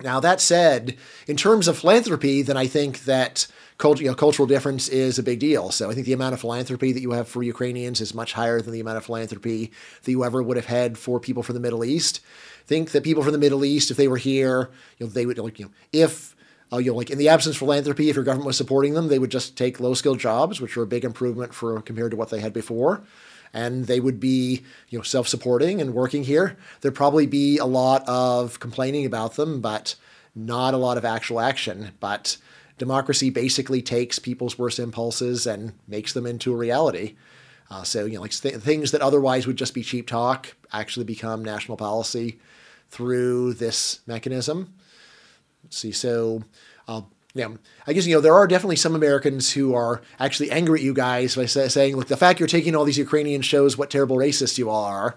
Now, 0.00 0.20
that 0.20 0.40
said, 0.40 0.96
in 1.26 1.36
terms 1.36 1.66
of 1.66 1.78
philanthropy, 1.78 2.42
then 2.42 2.56
I 2.56 2.68
think 2.68 3.04
that 3.04 3.48
you 3.82 4.06
know, 4.06 4.14
cultural 4.14 4.46
difference 4.46 4.88
is 4.88 5.18
a 5.18 5.22
big 5.22 5.38
deal. 5.38 5.70
So 5.70 5.90
I 5.90 5.94
think 5.94 6.06
the 6.06 6.12
amount 6.12 6.34
of 6.34 6.40
philanthropy 6.40 6.92
that 6.92 7.00
you 7.00 7.12
have 7.12 7.28
for 7.28 7.42
Ukrainians 7.42 8.00
is 8.00 8.12
much 8.12 8.32
higher 8.32 8.60
than 8.60 8.72
the 8.72 8.80
amount 8.80 8.96
of 8.96 9.04
philanthropy 9.04 9.70
that 10.02 10.10
you 10.10 10.24
ever 10.24 10.42
would 10.42 10.56
have 10.56 10.66
had 10.66 10.98
for 10.98 11.20
people 11.20 11.44
from 11.44 11.54
the 11.54 11.60
Middle 11.60 11.84
East. 11.84 12.20
Think 12.66 12.90
that 12.90 13.04
people 13.04 13.22
from 13.22 13.32
the 13.32 13.38
Middle 13.38 13.64
East, 13.64 13.90
if 13.90 13.96
they 13.96 14.08
were 14.08 14.16
here, 14.16 14.70
you 14.98 15.06
know, 15.06 15.12
they 15.12 15.26
would 15.26 15.38
like, 15.38 15.58
you 15.58 15.66
know, 15.66 15.70
if 15.92 16.34
uh, 16.70 16.76
you 16.76 16.90
know, 16.90 16.96
like 16.96 17.08
in 17.08 17.16
the 17.16 17.30
absence 17.30 17.54
of 17.54 17.60
philanthropy, 17.60 18.10
if 18.10 18.16
your 18.16 18.24
government 18.24 18.46
was 18.46 18.56
supporting 18.56 18.92
them, 18.92 19.08
they 19.08 19.18
would 19.18 19.30
just 19.30 19.56
take 19.56 19.80
low 19.80 19.94
skilled 19.94 20.18
jobs, 20.18 20.60
which 20.60 20.76
are 20.76 20.82
a 20.82 20.86
big 20.86 21.02
improvement 21.02 21.54
for 21.54 21.80
compared 21.80 22.10
to 22.10 22.16
what 22.16 22.28
they 22.28 22.40
had 22.40 22.52
before 22.52 23.02
and 23.54 23.86
they 23.86 24.00
would 24.00 24.20
be 24.20 24.62
you 24.90 24.98
know 24.98 25.02
self-supporting 25.02 25.80
and 25.80 25.94
working 25.94 26.24
here 26.24 26.58
there'd 26.80 26.94
probably 26.94 27.26
be 27.26 27.56
a 27.56 27.64
lot 27.64 28.06
of 28.06 28.60
complaining 28.60 29.06
about 29.06 29.36
them 29.36 29.62
but 29.62 29.94
not 30.34 30.74
a 30.74 30.76
lot 30.76 30.98
of 30.98 31.04
actual 31.04 31.40
action 31.40 31.92
but 32.00 32.36
democracy 32.78 33.30
basically 33.30 33.82
takes 33.82 34.18
people's 34.18 34.58
worst 34.58 34.78
impulses 34.78 35.46
and 35.46 35.72
makes 35.86 36.12
them 36.12 36.26
into 36.26 36.52
a 36.52 36.56
reality. 36.56 37.16
Uh, 37.70 37.82
so 37.82 38.06
you 38.06 38.14
know 38.14 38.22
like 38.22 38.32
th- 38.32 38.56
things 38.56 38.92
that 38.92 39.02
otherwise 39.02 39.46
would 39.46 39.56
just 39.56 39.74
be 39.74 39.82
cheap 39.82 40.06
talk 40.06 40.56
actually 40.72 41.04
become 41.04 41.44
national 41.44 41.76
policy 41.76 42.38
through 42.88 43.54
this 43.54 44.00
mechanism. 44.06 44.72
Let's 45.64 45.76
see 45.76 45.92
so 45.92 46.42
uh, 46.86 47.02
I 47.86 47.92
guess 47.92 48.06
you 48.06 48.14
know 48.14 48.20
there 48.20 48.34
are 48.34 48.46
definitely 48.46 48.76
some 48.76 48.94
Americans 48.94 49.52
who 49.52 49.74
are 49.74 50.02
actually 50.18 50.50
angry 50.50 50.80
at 50.80 50.84
you 50.84 50.94
guys 50.94 51.36
by 51.36 51.46
say, 51.46 51.68
saying, 51.68 51.96
"Look, 51.96 52.08
the 52.08 52.16
fact 52.16 52.40
you're 52.40 52.48
taking 52.48 52.74
all 52.74 52.84
these 52.84 52.98
Ukrainians 52.98 53.44
shows 53.44 53.76
what 53.76 53.90
terrible 53.90 54.16
racists 54.16 54.58
you 54.58 54.70
are." 54.70 55.16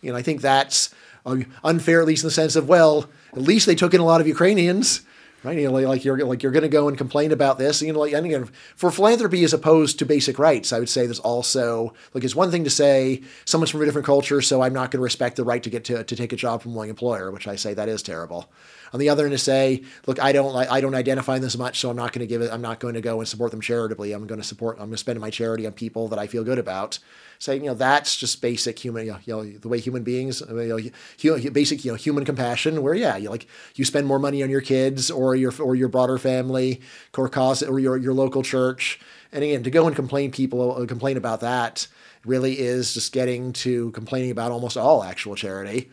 You 0.00 0.12
know, 0.12 0.18
I 0.18 0.22
think 0.22 0.40
that's 0.40 0.92
uh, 1.24 1.36
unfair, 1.62 2.00
at 2.00 2.06
least 2.06 2.24
in 2.24 2.28
the 2.28 2.32
sense 2.32 2.56
of, 2.56 2.68
well, 2.68 3.08
at 3.32 3.42
least 3.42 3.66
they 3.66 3.74
took 3.74 3.94
in 3.94 4.00
a 4.00 4.04
lot 4.04 4.20
of 4.20 4.26
Ukrainians, 4.26 5.02
right? 5.44 5.58
You 5.58 5.70
know, 5.70 5.88
like 5.88 6.04
you're 6.04 6.24
like 6.24 6.42
you're 6.42 6.52
going 6.52 6.62
to 6.62 6.68
go 6.68 6.88
and 6.88 6.96
complain 6.96 7.32
about 7.32 7.58
this. 7.58 7.82
You 7.82 7.92
know, 7.92 8.00
like 8.00 8.12
again, 8.12 8.48
for 8.76 8.90
philanthropy 8.90 9.44
as 9.44 9.52
opposed 9.52 9.98
to 9.98 10.06
basic 10.06 10.38
rights, 10.38 10.72
I 10.72 10.78
would 10.78 10.88
say 10.88 11.06
there's 11.06 11.18
also 11.18 11.94
like 12.14 12.24
it's 12.24 12.34
one 12.34 12.50
thing 12.50 12.64
to 12.64 12.70
say 12.70 13.22
someone's 13.44 13.70
from 13.70 13.82
a 13.82 13.84
different 13.84 14.06
culture, 14.06 14.40
so 14.40 14.62
I'm 14.62 14.72
not 14.72 14.90
going 14.90 15.00
to 15.00 15.04
respect 15.04 15.36
the 15.36 15.44
right 15.44 15.62
to 15.62 15.70
get 15.70 15.84
to 15.84 16.04
to 16.04 16.16
take 16.16 16.32
a 16.32 16.36
job 16.36 16.62
from 16.62 16.74
one 16.74 16.88
employer, 16.88 17.30
which 17.30 17.48
I 17.48 17.56
say 17.56 17.74
that 17.74 17.88
is 17.88 18.02
terrible. 18.02 18.50
On 18.92 19.00
the 19.00 19.08
other 19.08 19.24
end, 19.24 19.32
to 19.32 19.38
say, 19.38 19.82
look, 20.06 20.20
I 20.20 20.32
don't 20.32 20.54
I 20.54 20.80
don't 20.80 20.94
identify 20.94 21.38
this 21.38 21.56
much, 21.56 21.80
so 21.80 21.90
I'm 21.90 21.96
not 21.96 22.12
going 22.12 22.20
to 22.20 22.26
give 22.26 22.42
it. 22.42 22.52
I'm 22.52 22.60
not 22.60 22.78
going 22.78 22.94
to 22.94 23.00
go 23.00 23.20
and 23.20 23.28
support 23.28 23.50
them 23.50 23.60
charitably. 23.60 24.12
I'm 24.12 24.26
going 24.26 24.40
to 24.40 24.46
support. 24.46 24.76
I'm 24.76 24.86
going 24.86 24.92
to 24.92 24.98
spend 24.98 25.18
my 25.18 25.30
charity 25.30 25.66
on 25.66 25.72
people 25.72 26.08
that 26.08 26.18
I 26.18 26.26
feel 26.26 26.44
good 26.44 26.58
about. 26.58 26.98
Saying, 27.38 27.64
you 27.64 27.70
know, 27.70 27.74
that's 27.74 28.14
just 28.14 28.40
basic 28.40 28.78
human, 28.78 29.06
you 29.06 29.16
know, 29.26 29.42
the 29.44 29.66
way 29.66 29.80
human 29.80 30.04
beings, 30.04 30.42
you 30.48 30.88
know, 31.24 31.50
basic, 31.50 31.84
you 31.84 31.90
know, 31.90 31.96
human 31.96 32.24
compassion. 32.24 32.82
Where 32.82 32.94
yeah, 32.94 33.16
you 33.16 33.30
like 33.30 33.48
you 33.74 33.84
spend 33.84 34.06
more 34.06 34.20
money 34.20 34.42
on 34.44 34.50
your 34.50 34.60
kids 34.60 35.10
or 35.10 35.31
your 35.34 35.52
or 35.60 35.74
your 35.74 35.88
broader 35.88 36.18
family, 36.18 36.80
or 37.16 37.30
or 37.36 37.78
your 37.78 37.96
your 37.96 38.14
local 38.14 38.42
church. 38.42 39.00
And 39.32 39.42
again, 39.42 39.62
to 39.62 39.70
go 39.70 39.86
and 39.86 39.96
complain 39.96 40.30
people 40.30 40.82
uh, 40.82 40.86
complain 40.86 41.16
about 41.16 41.40
that 41.40 41.88
really 42.24 42.58
is 42.58 42.94
just 42.94 43.12
getting 43.12 43.52
to 43.52 43.90
complaining 43.92 44.30
about 44.30 44.52
almost 44.52 44.76
all 44.76 45.02
actual 45.02 45.34
charity. 45.34 45.90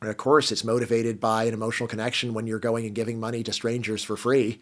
And 0.00 0.10
of 0.10 0.16
course, 0.16 0.50
it's 0.50 0.64
motivated 0.64 1.20
by 1.20 1.44
an 1.44 1.54
emotional 1.54 1.88
connection 1.88 2.34
when 2.34 2.46
you're 2.46 2.58
going 2.58 2.86
and 2.86 2.94
giving 2.94 3.20
money 3.20 3.42
to 3.44 3.52
strangers 3.52 4.02
for 4.02 4.16
free. 4.16 4.60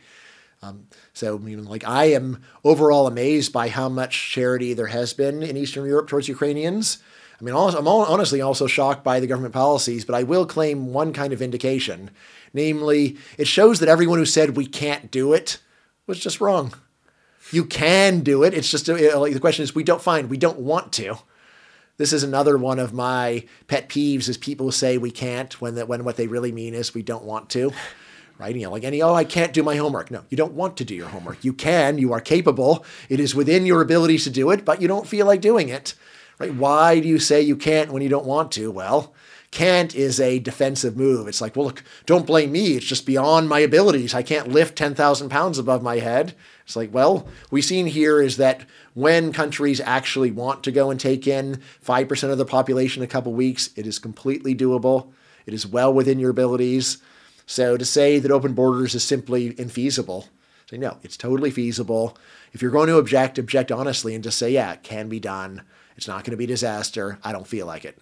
Um, 0.63 0.89
so, 1.15 1.39
you 1.39 1.57
know, 1.57 1.69
like 1.69 1.87
I 1.87 2.07
am 2.13 2.43
overall 2.65 3.07
amazed 3.07 3.53
by 3.53 3.69
how 3.69 3.89
much 3.89 4.31
charity 4.31 4.75
there 4.75 4.89
has 4.89 5.15
been 5.15 5.43
in 5.43 5.57
Eastern 5.57 5.87
Europe 5.87 6.09
towards 6.09 6.29
Ukrainians. 6.29 6.99
I 7.41 7.45
mean, 7.45 7.55
I'm 7.55 7.89
honestly 7.89 8.43
also 8.43 8.67
shocked 8.67 9.03
by 9.03 9.19
the 9.19 9.27
government 9.27 9.55
policies, 9.55 10.05
but 10.05 10.15
I 10.15 10.25
will 10.25 10.45
claim 10.45 10.93
one 10.93 11.15
kind 11.15 11.33
of 11.33 11.41
indication. 11.41 12.11
Namely, 12.53 13.17
it 13.39 13.47
shows 13.47 13.79
that 13.81 13.89
everyone 13.89 14.19
who 14.19 14.27
said 14.27 14.57
we 14.57 14.67
can't 14.67 15.11
do 15.11 15.33
it 15.33 15.59
was 16.07 16.19
just 16.19 16.41
wrong. 16.41 16.75
You 17.53 17.65
can 17.65 18.21
do 18.21 18.43
it. 18.43 18.55
It's 18.55 18.71
just 18.71 18.89
uh, 18.89 19.19
like 19.19 19.33
the 19.35 19.41
question 19.41 19.63
is, 19.63 19.75
we 19.75 19.85
don't 19.85 20.03
find, 20.03 20.31
we 20.31 20.37
don't 20.37 20.59
want 20.59 20.93
to. 20.95 21.17
This 21.97 22.13
is 22.13 22.23
another 22.23 22.57
one 22.57 22.79
of 22.79 22.93
my 22.93 23.45
pet 23.67 23.89
peeves 23.89 24.29
is 24.29 24.39
people 24.39 24.73
say 24.73 24.97
we 24.97 25.11
can't 25.11 25.61
when, 25.61 25.75
the, 25.75 25.85
when 25.85 26.05
what 26.05 26.17
they 26.17 26.27
really 26.27 26.53
mean 26.53 26.75
is 26.75 26.95
we 26.95 27.03
don't 27.03 27.25
want 27.25 27.51
to. 27.51 27.73
Right? 28.39 28.57
You 28.57 28.63
know, 28.63 28.71
like 28.71 28.85
any, 28.85 29.03
oh, 29.03 29.13
I 29.13 29.25
can't 29.25 29.53
do 29.53 29.63
my 29.63 29.77
homework. 29.77 30.11
No, 30.11 30.25
you 30.31 30.37
don't 30.39 30.55
want 30.55 30.79
to 30.79 30.85
do 30.87 30.95
your 30.95 31.09
homework. 31.09 31.45
You 31.45 31.53
can, 31.53 31.99
you 31.99 32.15
are 32.15 32.21
capable. 32.23 32.87
It 33.11 33.21
is 33.21 33.35
within 33.35 33.67
your 33.67 33.83
abilities 33.83 34.25
to 34.25 34.31
do 34.31 34.51
it, 34.51 34.65
but 34.65 34.81
you 34.81 34.89
don't 34.89 35.07
feel 35.07 35.27
like 35.27 35.43
doing 35.43 35.69
it. 35.69 35.93
Right? 36.39 36.55
Why 36.55 37.01
do 37.01 37.07
you 37.07 37.19
say 37.19 37.43
you 37.43 37.55
can't 37.55 37.93
when 37.93 38.03
you 38.03 38.09
don't 38.09 38.25
want 38.25 38.51
to? 38.53 38.71
Well, 38.71 39.13
can't 39.51 39.97
is 39.97 40.21
a 40.21 40.39
defensive 40.39 40.97
move. 40.97 41.27
It's 41.27 41.41
like, 41.41 41.57
well, 41.57 41.67
look, 41.67 41.83
don't 42.07 42.27
blame 42.27 42.53
me. 42.53 42.77
It's 42.77 42.87
just 42.87 43.05
beyond 43.05 43.49
my 43.49 43.59
abilities. 43.61 44.15
I 44.15 44.23
can't 44.23 44.49
lift 44.49 44.79
10,000 44.79 45.29
pounds 45.29 45.59
above 45.59 45.83
my 45.83 45.99
head. 45.99 46.35
It's 46.65 46.77
like, 46.77 46.95
well, 46.95 47.27
we've 47.51 47.65
seen 47.65 47.87
here 47.87 48.21
is 48.21 48.37
that 48.37 48.65
when 48.95 49.33
countries 49.33 49.81
actually 49.81 50.31
want 50.31 50.63
to 50.65 50.73
go 50.73 50.91
and 50.91 51.01
take 51.01 51.27
in 51.27 51.61
5% 51.85 52.31
of 52.31 52.39
the 52.39 52.45
population 52.45 53.03
in 53.03 53.09
a 53.09 53.11
couple 53.11 53.33
weeks, 53.33 53.71
it 53.75 53.87
is 53.89 53.99
completely 53.99 54.55
doable. 54.55 55.11
It 55.47 55.55
is 55.55 55.67
well 55.67 55.93
within 55.93 56.21
your 56.21 56.31
abilities. 56.31 56.99
So 57.45 57.77
to 57.77 57.85
say 57.85 58.21
that 58.21 58.31
open 58.31 58.53
borders 58.55 58.95
is 58.95 59.03
simply 59.03 59.53
infeasible, 59.55 60.29
say 60.71 60.79
no, 60.79 60.99
it's 61.03 61.17
totally 61.17 61.51
feasible. 61.51 62.17
If 62.53 62.63
you're 62.63 62.71
going 62.71 62.87
to 62.87 62.99
object, 62.99 63.37
object 63.39 63.73
honestly 63.73 64.15
and 64.15 64.23
just 64.23 64.39
say, 64.39 64.53
yeah, 64.53 64.75
it 64.75 64.85
can 64.85 65.09
be 65.09 65.19
done. 65.19 65.63
It's 65.97 66.07
not 66.07 66.23
going 66.23 66.31
to 66.31 66.37
be 66.37 66.47
disaster. 66.47 67.19
I 67.25 67.33
don't 67.33 67.49
feel 67.49 67.67
like 67.67 67.85
it 67.85 67.99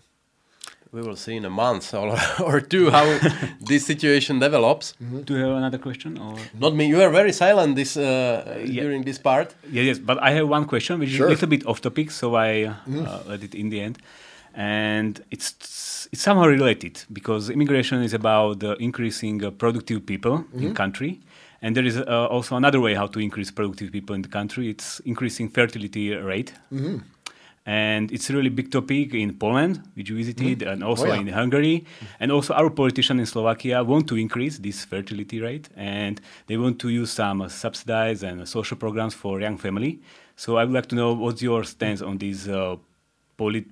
we 0.92 1.02
will 1.02 1.16
see 1.16 1.36
in 1.36 1.44
a 1.44 1.50
month 1.50 1.94
or, 2.00 2.16
or 2.42 2.60
two 2.60 2.90
how 2.90 3.18
this 3.60 3.86
situation 3.86 4.38
develops. 4.38 4.94
Mm 5.00 5.10
-hmm. 5.10 5.24
Do 5.24 5.34
you 5.34 5.42
have 5.46 5.56
another 5.56 5.80
question? 5.80 6.18
Or? 6.18 6.38
Not 6.58 6.74
me. 6.74 6.84
You 6.84 7.00
are 7.00 7.10
very 7.10 7.32
silent 7.32 7.76
this 7.76 7.96
uh, 7.96 8.02
yeah. 8.02 8.82
during 8.82 9.04
this 9.04 9.18
part. 9.18 9.56
Yeah, 9.70 9.86
yes, 9.86 9.98
but 9.98 10.16
I 10.28 10.30
have 10.38 10.46
one 10.48 10.64
question 10.64 10.98
which 11.00 11.10
sure. 11.10 11.26
is 11.26 11.30
a 11.30 11.34
little 11.34 11.48
bit 11.48 11.66
off 11.66 11.80
topic, 11.80 12.10
so 12.10 12.26
I 12.34 12.64
uh, 12.64 12.72
mm 12.86 13.04
-hmm. 13.04 13.28
let 13.28 13.42
it 13.42 13.54
in 13.54 13.70
the 13.70 13.80
end. 13.86 13.96
And 14.54 15.20
it's 15.28 15.48
it's 16.12 16.22
somehow 16.22 16.46
related 16.46 16.94
because 17.08 17.52
immigration 17.52 18.02
is 18.02 18.14
about 18.14 18.62
uh, 18.62 18.70
increasing 18.78 19.44
uh, 19.44 19.50
productive 19.62 20.00
people 20.00 20.30
mm 20.30 20.44
-hmm. 20.44 20.54
in 20.54 20.60
mm-hmm. 20.60 20.82
country. 20.82 21.20
And 21.60 21.74
there 21.74 21.86
is 21.86 21.96
uh, 21.96 22.34
also 22.34 22.56
another 22.56 22.80
way 22.80 22.94
how 22.94 23.08
to 23.08 23.20
increase 23.20 23.52
productive 23.52 23.90
people 23.90 24.14
in 24.14 24.22
the 24.22 24.28
country. 24.28 24.68
It's 24.68 25.00
increasing 25.04 25.50
fertility 25.52 26.14
rate. 26.14 26.52
Mm-hmm 26.70 27.17
and 27.68 28.10
it's 28.10 28.30
a 28.30 28.32
really 28.32 28.48
big 28.48 28.70
topic 28.70 29.12
in 29.12 29.34
Poland, 29.34 29.82
which 29.94 30.08
you 30.08 30.16
visited, 30.16 30.60
mm. 30.60 30.72
and 30.72 30.82
also 30.82 31.04
oh, 31.04 31.12
yeah. 31.12 31.20
in 31.20 31.28
Hungary. 31.28 31.84
And 32.18 32.32
also, 32.32 32.54
our 32.54 32.70
politicians 32.70 33.20
in 33.20 33.26
Slovakia 33.26 33.84
want 33.84 34.08
to 34.08 34.16
increase 34.16 34.56
this 34.56 34.86
fertility 34.86 35.38
rate, 35.38 35.68
and 35.76 36.18
they 36.46 36.56
want 36.56 36.78
to 36.78 36.88
use 36.88 37.12
some 37.12 37.42
uh, 37.42 37.48
subsidies 37.48 38.22
and 38.22 38.48
social 38.48 38.78
programs 38.78 39.12
for 39.12 39.38
young 39.38 39.58
family. 39.58 40.00
So, 40.34 40.56
I 40.56 40.64
would 40.64 40.72
like 40.72 40.86
to 40.86 40.94
know 40.94 41.12
what's 41.12 41.42
your 41.42 41.62
stance 41.64 42.00
on 42.00 42.16
this 42.16 42.48
uh, 42.48 42.76
poli- 43.36 43.66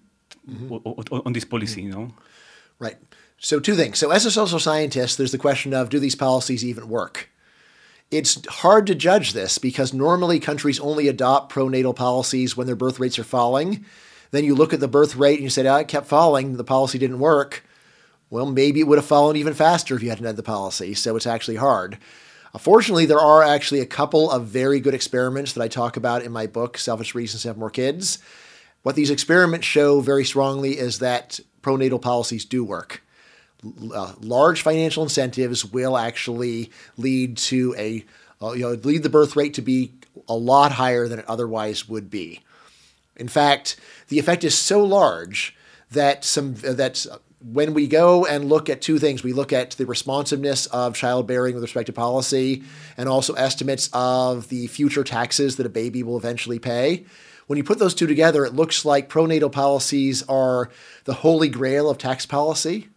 mm-hmm. 0.46 1.26
on 1.26 1.32
this 1.32 1.46
policy. 1.46 1.80
You 1.88 1.92
know, 1.92 2.12
right. 2.78 2.98
So, 3.38 3.61
two 3.61 3.76
things. 3.76 3.98
So, 3.98 4.11
as 4.11 4.26
a 4.26 4.30
social 4.30 4.59
scientist, 4.59 5.16
there's 5.16 5.32
the 5.32 5.38
question 5.38 5.72
of 5.72 5.88
do 5.88 5.98
these 5.98 6.16
policies 6.16 6.62
even 6.62 6.90
work? 6.90 7.30
It's 8.11 8.47
hard 8.47 8.87
to 8.87 8.95
judge 8.95 9.33
this 9.33 9.59
because 9.59 9.92
normally 9.92 10.38
countries 10.38 10.79
only 10.81 11.09
adopt 11.09 11.53
pronatal 11.53 11.95
policies 11.95 12.57
when 12.57 12.66
their 12.66 12.77
birth 12.77 13.01
rates 13.01 13.19
are 13.19 13.25
falling 13.25 13.85
then 14.31 14.45
you 14.45 14.55
look 14.55 14.73
at 14.73 14.81
the 14.81 14.88
birth 14.88 15.16
rate 15.16 15.35
and 15.35 15.45
you 15.45 15.51
say, 15.51 15.66
oh, 15.66 15.77
it 15.77 15.88
kept 15.88 16.07
falling, 16.07 16.57
the 16.57 16.64
policy 16.64 16.99
didn't 16.99 17.19
work. 17.19 17.64
Well, 18.29 18.47
maybe 18.47 18.81
it 18.81 18.87
would 18.87 18.99
have 18.99 19.07
fallen 19.07 19.37
even 19.37 19.55
faster 19.55 19.95
if 19.95 20.03
you 20.03 20.11
hadn't 20.11 20.27
had 20.27 20.37
the 20.37 20.42
policy. 20.42 20.95
So 20.95 21.16
it's 21.16 21.27
actually 21.27 21.57
hard. 21.57 21.99
Uh, 22.53 22.59
fortunately, 22.59 23.07
there 23.07 23.21
are 23.21 23.42
actually 23.42 23.81
a 23.81 23.87
couple 23.87 24.31
of 24.31 24.47
very 24.47 24.81
good 24.81 24.95
experiments 24.95 25.53
that 25.53 25.62
I 25.62 25.69
talk 25.69 25.97
about 25.97 26.23
in 26.23 26.33
my 26.33 26.47
book, 26.47 26.77
Selfish 26.77 27.14
Reasons 27.14 27.42
to 27.42 27.49
Have 27.49 27.57
More 27.57 27.71
Kids. 27.71 28.19
What 28.83 28.97
these 28.97 29.11
experiments 29.11 29.66
show 29.66 30.01
very 30.01 30.25
strongly 30.25 30.79
is 30.79 30.99
that 30.99 31.40
pronatal 31.62 32.01
policies 32.01 32.45
do 32.45 32.64
work. 32.64 33.03
Uh, 33.94 34.12
large 34.20 34.62
financial 34.62 35.02
incentives 35.02 35.64
will 35.64 35.96
actually 35.96 36.70
lead 36.96 37.37
to 37.37 37.74
a 37.79 38.05
uh, 38.42 38.52
you 38.52 38.62
know 38.62 38.70
lead 38.70 39.02
the 39.02 39.09
birth 39.09 39.37
rate 39.37 39.55
to 39.55 39.62
be 39.62 39.92
a 40.29 40.35
lot 40.35 40.72
higher 40.72 41.09
than 41.09 41.18
it 41.18 41.24
otherwise 41.29 41.88
would 41.88 42.11
be. 42.11 42.40
In 43.16 43.29
fact, 43.29 43.76
the 44.09 44.18
effect 44.18 44.44
is 44.44 44.57
so 44.57 44.85
large 44.85 45.57
that 45.90 46.24
some 46.24 46.55
that 46.55 47.07
when 47.40 47.74
we 47.74 47.87
go 47.87 48.26
and 48.26 48.46
look 48.46 48.68
at 48.68 48.81
two 48.81 48.98
things, 48.98 49.22
we 49.22 49.33
look 49.33 49.52
at 49.52 49.72
the 49.72 49.87
responsiveness 49.87 50.66
of 50.66 50.94
childbearing 50.94 51.55
with 51.55 51.62
respect 51.62 51.87
to 51.87 51.92
policy 51.92 52.62
and 52.96 53.09
also 53.09 53.35
estimates 53.35 53.88
of 53.92 54.48
the 54.48 54.66
future 54.66 55.05
taxes 55.05 55.57
that 55.57 55.66
a 55.66 55.70
baby 55.70 56.02
will 56.02 56.16
eventually 56.16 56.59
pay. 56.59 57.05
When 57.46 57.57
you 57.57 57.62
put 57.62 57.79
those 57.79 57.94
two 57.94 58.09
together, 58.09 58.44
it 58.44 58.55
looks 58.55 58.85
like 58.85 59.09
pronatal 59.09 59.52
policies 59.52 60.24
are 60.29 60.70
the 61.05 61.14
holy 61.14 61.48
grail 61.48 61.88
of 61.88 61.98
tax 61.98 62.26
policy. 62.26 62.88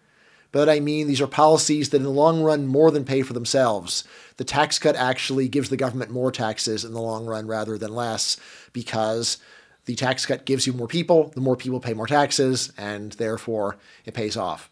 But 0.51 0.69
I 0.69 0.79
mean, 0.79 1.07
these 1.07 1.21
are 1.21 1.27
policies 1.27 1.89
that 1.89 1.97
in 1.97 2.03
the 2.03 2.09
long 2.09 2.41
run 2.41 2.65
more 2.65 2.91
than 2.91 3.05
pay 3.05 3.21
for 3.21 3.33
themselves. 3.33 4.03
The 4.37 4.43
tax 4.43 4.79
cut 4.79 4.95
actually 4.95 5.47
gives 5.47 5.69
the 5.69 5.77
government 5.77 6.11
more 6.11 6.31
taxes 6.31 6.83
in 6.83 6.93
the 6.93 7.01
long 7.01 7.25
run 7.25 7.47
rather 7.47 7.77
than 7.77 7.93
less 7.93 8.37
because 8.73 9.37
the 9.85 9.95
tax 9.95 10.25
cut 10.25 10.45
gives 10.45 10.65
you 10.65 10.73
more 10.73 10.87
people, 10.87 11.31
the 11.35 11.41
more 11.41 11.55
people 11.55 11.79
pay 11.79 11.93
more 11.93 12.07
taxes, 12.07 12.71
and 12.77 13.11
therefore 13.13 13.77
it 14.05 14.13
pays 14.13 14.37
off. 14.37 14.69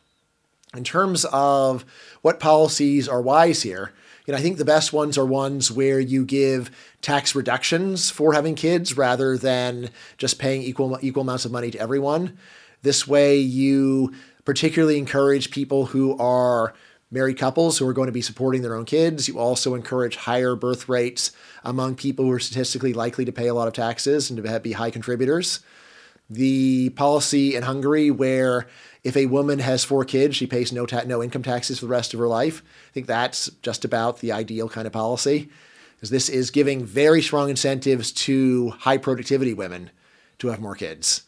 In 0.75 0.83
terms 0.83 1.25
of 1.25 1.85
what 2.21 2.39
policies 2.39 3.07
are 3.07 3.21
wise 3.21 3.61
here, 3.63 3.93
you 4.25 4.33
know, 4.33 4.37
I 4.37 4.41
think 4.41 4.57
the 4.57 4.65
best 4.65 4.91
ones 4.91 5.17
are 5.17 5.25
ones 5.25 5.71
where 5.71 5.99
you 5.99 6.25
give 6.25 6.69
tax 7.01 7.33
reductions 7.33 8.11
for 8.11 8.33
having 8.33 8.55
kids 8.55 8.97
rather 8.97 9.37
than 9.37 9.89
just 10.17 10.37
paying 10.37 10.61
equal 10.61 10.99
equal 11.01 11.21
amounts 11.21 11.45
of 11.45 11.51
money 11.51 11.71
to 11.71 11.79
everyone. 11.79 12.37
This 12.81 13.07
way, 13.07 13.37
you 13.37 14.13
particularly 14.47 14.97
encourage 14.97 15.51
people 15.51 15.87
who 15.87 16.17
are 16.19 16.73
married 17.11 17.37
couples 17.37 17.77
who 17.77 17.85
are 17.85 17.91
going 17.91 18.05
to 18.05 18.13
be 18.13 18.21
supporting 18.21 18.61
their 18.61 18.75
own 18.75 18.85
kids. 18.85 19.27
You 19.27 19.37
also 19.37 19.75
encourage 19.75 20.15
higher 20.15 20.55
birth 20.55 20.87
rates 20.87 21.33
among 21.65 21.95
people 21.95 22.23
who 22.23 22.31
are 22.31 22.39
statistically 22.39 22.93
likely 22.93 23.25
to 23.25 23.33
pay 23.33 23.47
a 23.47 23.53
lot 23.53 23.67
of 23.67 23.73
taxes 23.73 24.29
and 24.29 24.41
to 24.41 24.59
be 24.61 24.71
high 24.71 24.89
contributors. 24.89 25.59
The 26.29 26.91
policy 26.91 27.57
in 27.57 27.63
Hungary 27.63 28.09
where 28.09 28.67
if 29.03 29.17
a 29.17 29.25
woman 29.25 29.59
has 29.59 29.83
four 29.83 30.05
kids, 30.05 30.37
she 30.37 30.47
pays 30.47 30.71
no 30.71 30.85
ta- 30.85 31.03
no 31.05 31.21
income 31.21 31.43
taxes 31.43 31.79
for 31.79 31.87
the 31.87 31.91
rest 31.91 32.13
of 32.13 32.19
her 32.21 32.27
life. 32.29 32.63
I 32.91 32.93
think 32.93 33.07
that's 33.07 33.51
just 33.61 33.83
about 33.83 34.19
the 34.21 34.31
ideal 34.31 34.69
kind 34.69 34.87
of 34.87 34.93
policy. 34.93 35.49
Because 35.95 36.09
this 36.09 36.29
is 36.29 36.51
giving 36.51 36.85
very 36.85 37.21
strong 37.21 37.49
incentives 37.49 38.13
to 38.13 38.69
high 38.69 38.97
productivity 38.97 39.53
women 39.53 39.91
to 40.39 40.47
have 40.47 40.61
more 40.61 40.75
kids 40.75 41.26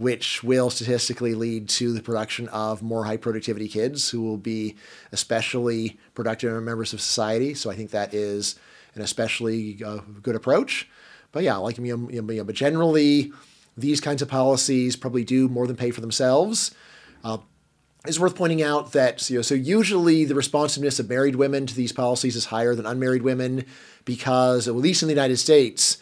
which 0.00 0.42
will 0.42 0.70
statistically 0.70 1.34
lead 1.34 1.68
to 1.68 1.92
the 1.92 2.00
production 2.00 2.48
of 2.48 2.82
more 2.82 3.04
high 3.04 3.18
productivity 3.18 3.68
kids 3.68 4.08
who 4.08 4.22
will 4.22 4.38
be 4.38 4.74
especially 5.12 5.98
productive 6.14 6.50
members 6.62 6.94
of 6.94 7.02
society. 7.02 7.52
So 7.52 7.70
I 7.70 7.76
think 7.76 7.90
that 7.90 8.14
is 8.14 8.58
an 8.94 9.02
especially 9.02 9.78
uh, 9.84 9.98
good 10.22 10.34
approach. 10.34 10.88
But 11.32 11.42
yeah, 11.42 11.56
like 11.56 11.76
you 11.76 11.94
know, 11.94 12.44
but 12.44 12.54
generally, 12.54 13.30
these 13.76 14.00
kinds 14.00 14.22
of 14.22 14.28
policies 14.28 14.96
probably 14.96 15.22
do 15.22 15.50
more 15.50 15.66
than 15.66 15.76
pay 15.76 15.90
for 15.90 16.00
themselves. 16.00 16.74
Uh, 17.22 17.36
it's 18.06 18.18
worth 18.18 18.34
pointing 18.34 18.62
out 18.62 18.92
that 18.92 19.28
you 19.28 19.36
know, 19.36 19.42
so 19.42 19.54
usually 19.54 20.24
the 20.24 20.34
responsiveness 20.34 20.98
of 20.98 21.10
married 21.10 21.36
women 21.36 21.66
to 21.66 21.74
these 21.74 21.92
policies 21.92 22.36
is 22.36 22.46
higher 22.46 22.74
than 22.74 22.86
unmarried 22.86 23.20
women 23.20 23.66
because, 24.06 24.66
at 24.66 24.74
least 24.74 25.02
in 25.02 25.08
the 25.08 25.14
United 25.14 25.36
States, 25.36 25.98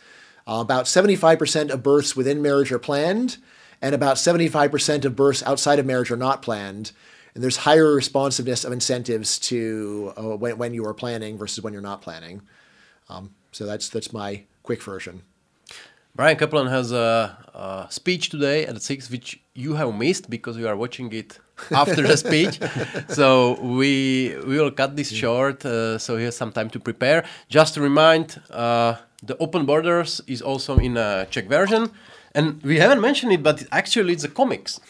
uh, 0.47 0.61
about 0.61 0.85
75% 0.85 1.71
of 1.71 1.83
births 1.83 2.15
within 2.15 2.41
marriage 2.41 2.71
are 2.71 2.79
planned, 2.79 3.39
and 3.81 3.95
about 3.95 4.17
75% 4.17 5.05
of 5.05 5.17
births 5.17 5.43
outside 5.45 5.79
of 5.79 5.87
marriage 5.87 6.11
are 6.11 6.17
not 6.17 6.43
planned. 6.43 6.93
And 7.35 7.43
there's 7.43 7.59
higher 7.59 7.95
responsiveness 7.95 8.65
of 8.65 8.73
incentives 8.73 9.39
to 9.51 10.13
uh, 10.17 10.37
when, 10.37 10.59
when 10.59 10.75
you 10.75 10.85
are 10.87 10.95
planning 10.95 11.39
versus 11.39 11.63
when 11.63 11.73
you're 11.73 11.83
not 11.83 12.03
planning. 12.03 12.43
Um, 13.09 13.35
so 13.53 13.65
that's 13.65 13.89
that's 13.89 14.13
my 14.13 14.43
quick 14.63 14.83
version. 14.83 15.23
Bryan 16.15 16.37
Caplan 16.37 16.69
has 16.69 16.91
a, 16.91 17.39
a, 17.55 17.87
speech 17.91 18.31
today 18.31 18.67
at 18.67 18.83
six, 18.83 19.09
which 19.09 19.41
you 19.55 19.75
have 19.75 19.95
missed 19.95 20.29
because 20.29 20.57
you 20.57 20.67
are 20.67 20.77
watching 20.77 21.13
it 21.13 21.39
after 21.71 22.03
the 22.03 22.17
speech. 22.17 22.59
So 23.09 23.61
we 23.61 24.37
we 24.45 24.59
will 24.59 24.73
cut 24.73 24.97
this 24.97 25.11
short. 25.13 25.65
Uh, 25.65 25.99
so 25.99 26.17
he 26.17 26.25
has 26.25 26.37
some 26.37 26.51
time 26.51 26.71
to 26.71 26.81
prepare. 26.81 27.25
Just 27.49 27.75
to 27.75 27.81
remind, 27.81 28.41
uh, 28.51 28.97
the 29.23 29.37
Open 29.39 29.65
Borders 29.65 30.21
is 30.27 30.43
also 30.43 30.77
in 30.79 30.97
a 30.97 31.27
Czech 31.31 31.47
version 31.47 31.91
and 32.39 32.63
we 32.63 32.79
haven't 32.79 33.01
mentioned 33.01 33.33
it, 33.33 33.43
but 33.43 33.65
actually 33.73 34.13
it's 34.13 34.25
a 34.25 34.29
comics. 34.29 34.81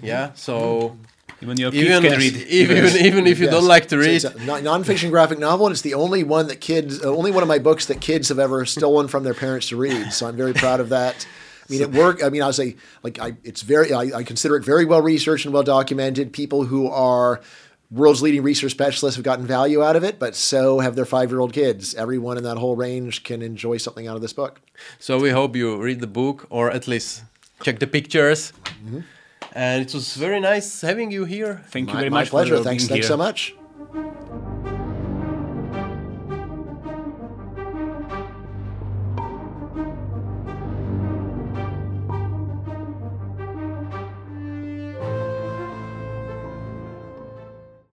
Yeah, 0.00 0.32
so. 0.34 0.96
Even 1.40 1.56
your 1.56 1.70
kids 1.70 1.84
even, 1.84 2.02
can 2.02 2.18
read. 2.18 2.36
Even, 2.36 2.76
even, 2.76 2.96
even 3.06 3.26
if 3.26 3.38
you 3.38 3.44
yes. 3.46 3.54
don't 3.54 3.66
like 3.66 3.86
to 3.88 3.96
read, 3.96 4.20
so 4.22 4.30
it's 4.30 4.40
a 4.40 4.62
non-fiction 4.62 5.10
graphic 5.10 5.38
novel, 5.38 5.66
and 5.66 5.72
it's 5.72 5.82
the 5.82 5.94
only 5.94 6.24
one 6.24 6.48
that 6.48 6.60
kids, 6.60 7.02
uh, 7.02 7.14
only 7.14 7.30
one 7.30 7.42
of 7.42 7.48
my 7.48 7.60
books 7.60 7.86
that 7.86 8.00
kids 8.00 8.28
have 8.28 8.38
ever 8.38 8.66
stolen 8.66 9.06
from 9.08 9.22
their 9.22 9.34
parents 9.34 9.68
to 9.68 9.76
read. 9.76 10.12
So 10.12 10.26
I'm 10.26 10.36
very 10.36 10.52
proud 10.52 10.80
of 10.80 10.88
that. 10.88 11.26
I 11.68 11.72
mean, 11.72 11.82
it 11.82 11.92
worked. 11.92 12.22
I 12.24 12.28
mean, 12.30 12.42
I 12.42 12.46
would 12.46 12.54
say, 12.54 12.76
like, 13.02 13.20
I, 13.20 13.36
it's 13.44 13.62
very, 13.62 13.92
I, 13.92 14.18
I 14.18 14.22
consider 14.24 14.56
it 14.56 14.64
very 14.64 14.84
well 14.84 15.00
researched 15.00 15.44
and 15.44 15.54
well 15.54 15.62
documented. 15.62 16.32
People 16.32 16.64
who 16.64 16.88
are 16.88 17.40
world's 17.90 18.22
leading 18.22 18.42
research 18.42 18.72
specialists 18.72 19.16
have 19.16 19.24
gotten 19.24 19.46
value 19.46 19.82
out 19.82 19.96
of 19.96 20.04
it, 20.04 20.18
but 20.18 20.34
so 20.34 20.80
have 20.80 20.94
their 20.94 21.04
five 21.04 21.30
year 21.30 21.40
old 21.40 21.52
kids. 21.52 21.94
Everyone 21.94 22.36
in 22.36 22.44
that 22.44 22.58
whole 22.58 22.76
range 22.76 23.24
can 23.24 23.42
enjoy 23.42 23.78
something 23.78 24.06
out 24.06 24.16
of 24.16 24.22
this 24.22 24.32
book. 24.32 24.60
So 24.98 25.18
we 25.18 25.30
hope 25.30 25.56
you 25.56 25.76
read 25.80 26.00
the 26.00 26.06
book 26.06 26.46
or 26.50 26.70
at 26.70 26.86
least 26.86 27.24
check 27.62 27.78
the 27.78 27.86
pictures. 27.86 28.52
Mm-hmm. 28.84 29.00
And 29.52 29.86
it 29.86 29.94
was 29.94 30.14
very 30.14 30.40
nice 30.40 30.82
having 30.82 31.10
you 31.10 31.24
here. 31.24 31.62
Thank 31.68 31.86
my, 31.86 31.92
you 31.92 31.98
very 31.98 32.10
much. 32.10 32.26
My 32.26 32.30
pleasure. 32.30 32.62
Thanks, 32.62 32.86
thanks 32.86 33.08
so 33.08 33.16
much. 33.16 33.54